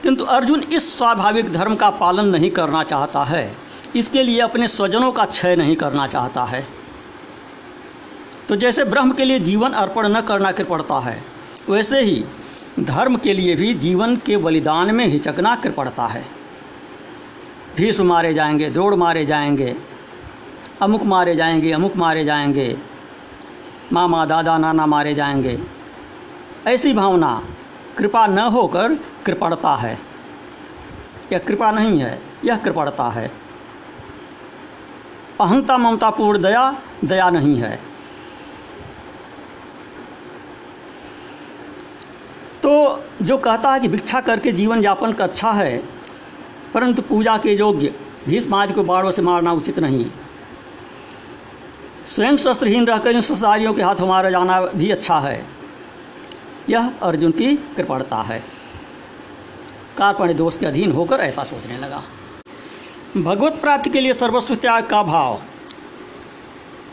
किंतु 0.03 0.23
अर्जुन 0.25 0.59
इस 0.61 0.97
स्वाभाविक 0.97 1.53
धर्म 1.53 1.75
का 1.75 1.89
पालन 1.89 2.25
नहीं 2.25 2.51
करना 2.51 2.83
चाहता 2.83 3.23
है। 3.23 3.55
इसके 3.95 4.23
लिए 4.23 4.39
अपने 4.39 4.67
स्वजनों 4.67 5.11
का 5.11 5.25
क्षय 5.25 5.55
नहीं 5.55 5.75
करना 5.75 6.07
चाहता 6.07 6.43
है। 6.43 6.67
तो 8.47 8.55
जैसे 8.55 8.83
ब्रह्म 8.83 9.11
के 9.11 9.25
लिए 9.25 9.39
जीवन 9.39 9.71
अर्पण 9.71 10.07
न 10.07 10.21
करना 10.21 10.51
कर 10.51 10.63
पड़ता 10.63 10.99
है, 10.99 11.23
वैसे 11.69 12.01
ही 12.01 12.25
धर्म 12.79 13.17
के 13.17 13.33
लिए 13.33 13.55
भी 13.55 13.73
जीवन 13.73 14.15
के 14.15 14.37
बलिदान 14.37 14.95
में 14.95 15.07
हिचकना 15.07 15.55
कर 15.55 15.71
पड़ता 15.71 16.05
है। 16.05 16.38
भीष्म 17.79 18.05
मारे 18.05 18.33
जाएँगे 18.33 18.69
द्रोड़ 18.69 18.95
मारे 18.95 19.25
जाएँगे, 19.25 19.75
अमुक 20.81 21.03
मारे 21.03 21.35
जाएँगे, 21.35 21.71
अमुक 21.71 21.95
मारे 21.95 22.23
जाएँगे, 22.25 22.77
मामा, 23.93 24.25
दादा, 24.25 24.57
नाना 24.57 24.85
मारे 24.85 25.13
जाएँगे। 25.13 25.59
ऐसी 26.67 26.93
भावना 26.93 27.41
कृपा 27.97 28.27
न 28.27 28.39
होकर 28.39 28.95
कृपणता 29.25 29.75
है। 29.75 29.97
यह 31.31 31.39
कृपा 31.39 31.71
नहीं 31.71 31.99
है, 31.99 32.21
यह 32.45 32.57
कृपणता 32.57 33.09
है। 33.09 33.31
अहंता 35.41 35.77
ममतापूर्ण 35.77 36.41
दया 36.41 36.81
दया 37.05 37.29
नहीं 37.29 37.57
है। 37.57 37.75
तो 42.63 43.03
जो 43.21 43.37
कहता 43.37 43.71
है 43.71 43.79
कि 43.79 43.87
भिक्षा 43.87 44.21
करके 44.21 44.51
जीवन 44.51 44.83
यापन 44.83 45.13
का 45.13 45.23
अच्छा 45.23 45.51
है 45.51 45.98
परंतु 46.73 47.01
पूजा 47.01 47.37
के 47.37 47.53
योग्य 47.53 47.95
भीष्म 48.27 48.55
आदि 48.55 48.73
को 48.73 48.83
बाड़ों 48.83 49.11
से 49.11 49.21
मारना 49.21 49.53
उचित 49.53 49.79
नहीं। 49.79 50.05
स्वयं 52.15 52.37
शस्त्रहीन 52.37 52.87
रहकर 52.87 53.11
इन 53.11 53.21
शस्त्रधारियों 53.21 53.73
के 53.73 53.81
हाथ 53.81 53.95
मारा 54.01 54.29
जाना 54.29 54.61
भी 54.61 54.91
अच्छा 54.91 55.19
है। 55.19 55.45
यह 56.69 56.93
अर्जुन 57.01 57.31
की 57.31 57.55
कृपणता 57.55 58.15
है। 58.15 58.43
कार्पण्य 59.97 60.33
दोष 60.33 60.57
के 60.57 60.65
अधीन 60.65 60.91
होकर 60.91 61.19
ऐसा 61.19 61.43
सोचने 61.43 61.77
लगा। 61.77 62.03
भगवत 63.17 63.53
प्राप्ति 63.53 63.89
के 63.89 64.01
लिए 64.01 64.13
सर्वस्व 64.13 64.55
त्याग 64.55 64.85
का 64.85 65.03
भाव। 65.03 65.41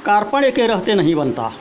कार्पण्य 0.05 0.51
के 0.51 0.67
रहते 0.67 0.95
नहीं 0.95 1.15
बनता। 1.15 1.53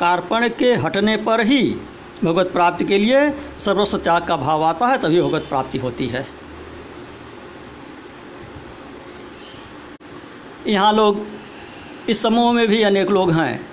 कार्पण्य 0.00 0.48
के 0.48 0.74
हटने 0.74 1.16
पर 1.16 1.40
ही 1.40 1.76
भगवत 2.24 2.46
प्राप्ति 2.46 2.84
के 2.84 2.98
लिए 2.98 3.30
सर्वस्व 3.58 3.98
त्याग 3.98 4.24
का 4.24 4.36
भाव 4.36 4.64
आता 4.64 4.86
है, 4.86 4.98
तभी 4.98 5.22
भगवत 5.22 5.42
प्राप्ति 5.42 5.78
होती 5.78 6.06
है। 6.06 6.35
यहाँ 10.66 10.92
लोग, 10.92 11.26
इस 12.08 12.22
समूह 12.22 12.52
में 12.52 12.68
भी 12.68 12.82
अनेक 12.82 13.10
लोग 13.10 13.32
हैं। 13.32 13.66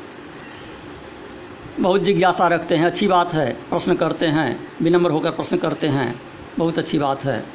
बहुत 1.80 2.02
जिज्ञासा 2.02 2.48
रखते 2.48 2.76
हैं, 2.76 2.86
अच्छी 2.86 3.08
बात 3.08 3.34
है, 3.34 3.54
प्रश्न 3.54 3.96
करते 3.96 4.26
हैं, 4.26 4.68
विनम्र 4.82 5.12
होकर 5.12 5.32
प्रश्न 5.32 5.58
करते 5.58 5.88
हैं, 5.88 6.22
बहुत 6.58 6.78
अच्छी 6.78 7.00
बात 7.00 7.26
है। 7.26 7.46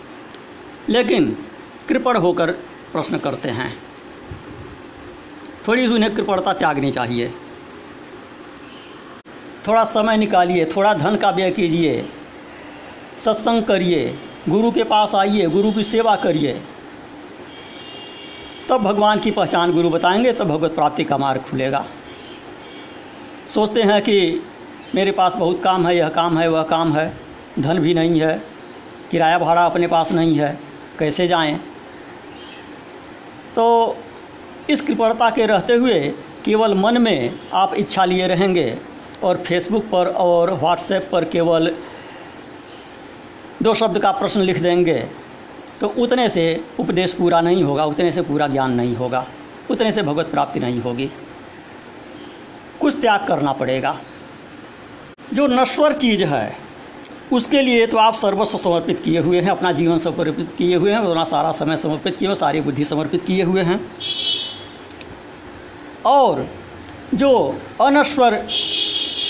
लेकिन 0.89 1.37
कृपण 1.89 2.17
होकर 2.17 2.51
प्रश्न 2.93 3.19
करते 3.19 3.49
हैं। 3.49 3.79
थोड़ी 5.69 5.87
उन्हें 5.87 6.15
कृपणता 6.15 6.53
त्यागनी 6.53 6.93
चाहिए। 6.93 7.35
थोड़ा 9.69 9.85
समय 9.85 10.17
निकालिए, 10.17 10.65
थोड़ा 10.65 10.95
धन 10.95 11.17
का 11.17 11.31
व्यय 11.31 11.51
कीजिए, 11.51 12.09
सत्संग 13.25 13.63
करिए, 13.63 14.19
गुरु 14.49 14.71
के 14.71 14.85
पास 14.85 15.15
आइए, 15.15 15.47
गुरु 15.47 15.73
की 15.73 15.85
सेवा 15.85 16.17
करिए। 16.17 16.63
तब 18.69 18.83
भगवान 18.83 19.21
की 19.21 19.31
पहचान 19.31 19.73
गुरु 19.73 19.91
बताएँगे, 19.91 20.33
तब 20.33 20.49
भगवत 20.49 20.75
प्राप्ति 20.75 21.05
का 21.05 21.17
मार्ग 21.17 21.41
खुलेगा। 21.41 21.85
सोचते 23.49 23.83
हैं 23.83 24.03
कि 24.03 24.43
मेरे 24.95 25.11
पास 25.11 25.35
बहुत 25.37 25.63
काम 25.63 25.87
है, 25.87 25.97
यह 25.97 26.09
काम 26.09 26.39
है, 26.39 26.49
वह 26.49 26.63
काम 26.63 26.93
है, 26.93 27.17
धन 27.59 27.79
भी 27.79 27.95
नहीं 27.95 28.21
है, 28.21 28.43
किराया 29.11 29.39
भाड़ा 29.39 29.67
अपने 29.67 29.87
पास 29.87 30.13
नहीं 30.13 30.39
है, 30.39 30.59
कैसे 30.99 31.29
जाएँ? 31.29 31.61
तो 33.57 33.97
इस 34.71 34.81
कृपणता 34.81 35.31
के 35.31 35.47
रहते 35.47 35.75
हुए 35.75 36.15
केवल 36.45 36.75
मन 36.75 37.03
में 37.03 37.39
आप 37.53 37.75
इच्छा 37.75 38.05
लिए 38.05 38.27
रहेंगे 38.27 38.79
और 39.25 39.37
फेसबुक 39.37 39.85
पर 39.85 40.07
और 40.07 40.53
व्हाट्सएप 40.55 41.09
पर 41.13 41.25
केवल 41.25 41.75
दो 43.63 43.75
शब्द 43.75 43.99
का 43.99 44.13
प्रश्न 44.13 44.41
लिख 44.41 44.59
देंगे। 44.59 45.07
तो 45.81 45.89
उतने 45.89 46.29
से 46.29 46.65
उपदेश 46.81 47.13
पूरा 47.13 47.41
नहीं 47.41 47.63
होगा, 47.65 47.85
उतने 47.85 48.13
से 48.13 48.23
पूरा 48.23 48.49
ज्ञान 48.49 48.73
नहीं 48.73 48.97
होगा, 48.97 49.27
उतने 49.71 49.93
से 49.93 50.03
भगवत 50.03 50.27
प्राप्ति 50.27 50.61
नहीं 50.61 50.81
होगी। 50.81 51.11
कुछ 52.81 53.01
त्याग 53.01 53.27
करना 53.27 53.53
पड़ेगा। 53.53 53.99
जो 55.35 55.47
नश्वर 55.47 55.93
चीज़ 55.93 56.25
है, 56.25 56.57
उसके 57.33 57.61
लिए 57.61 57.87
तो 57.87 57.97
आप 57.97 58.15
सर्वस्व 58.15 58.59
समर्पित 58.59 59.01
किए 59.01 59.19
हुए 59.19 59.41
हैं, 59.41 59.51
अपना 59.51 59.73
जीवन 59.73 59.99
समर्पित 59.99 60.55
किए 60.59 60.77
हुए 60.77 60.91
हैं, 60.91 60.99
अपना 60.99 61.25
सारा 61.25 61.53
समय 61.53 61.77
समर्पित 61.77 62.17
किए 62.17 62.29
हुए 62.29 62.37
सारी 62.37 62.61
बुद्धि 62.61 62.85
समर्पित 62.85 63.23
किए 63.23 63.43
हुए 63.43 63.63
हैं। 63.63 63.91
और 66.07 66.49
जो 67.15 67.61
अनश्वर 67.81 68.47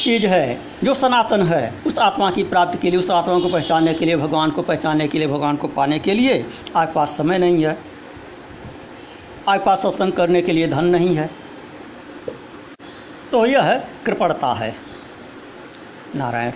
चीज़ 0.03 0.27
है, 0.27 0.63
जो 0.85 0.95
सनातन 0.95 1.43
है, 1.43 1.75
उस 1.87 1.99
आत्मा 1.99 2.31
की 2.31 2.43
प्राप्ति 2.43 2.79
के 2.79 2.91
लिए, 2.91 2.99
उस 2.99 3.11
आत्मा 3.11 3.39
को 3.39 3.49
पहचानने 3.49 3.95
के 3.95 4.05
लिए, 4.05 4.17
भगवान 4.17 4.51
को 4.51 4.63
पहचानने 4.63 5.09
के 5.09 5.19
लिए, 5.19 5.27
भगवान 5.27 5.57
को 5.57 5.69
पाने 5.69 5.99
के 5.99 6.15
लिए 6.15 6.47
आपके 6.77 6.95
पास 6.95 7.09
समय 7.09 7.39
नहीं 7.39 7.65
है। 7.65 7.79
आपके 9.49 9.67
पास 9.67 9.83
सत्संग 9.83 10.13
करने 10.13 10.43
के 10.43 10.53
लिए 10.53 10.69
धन 10.69 10.85
नहीं 10.85 11.17
है। 11.17 11.31
तो 13.33 13.47
यह 13.47 13.85
कृपणता 14.07 14.55
है। 14.55 14.75
नारायण। 16.17 16.53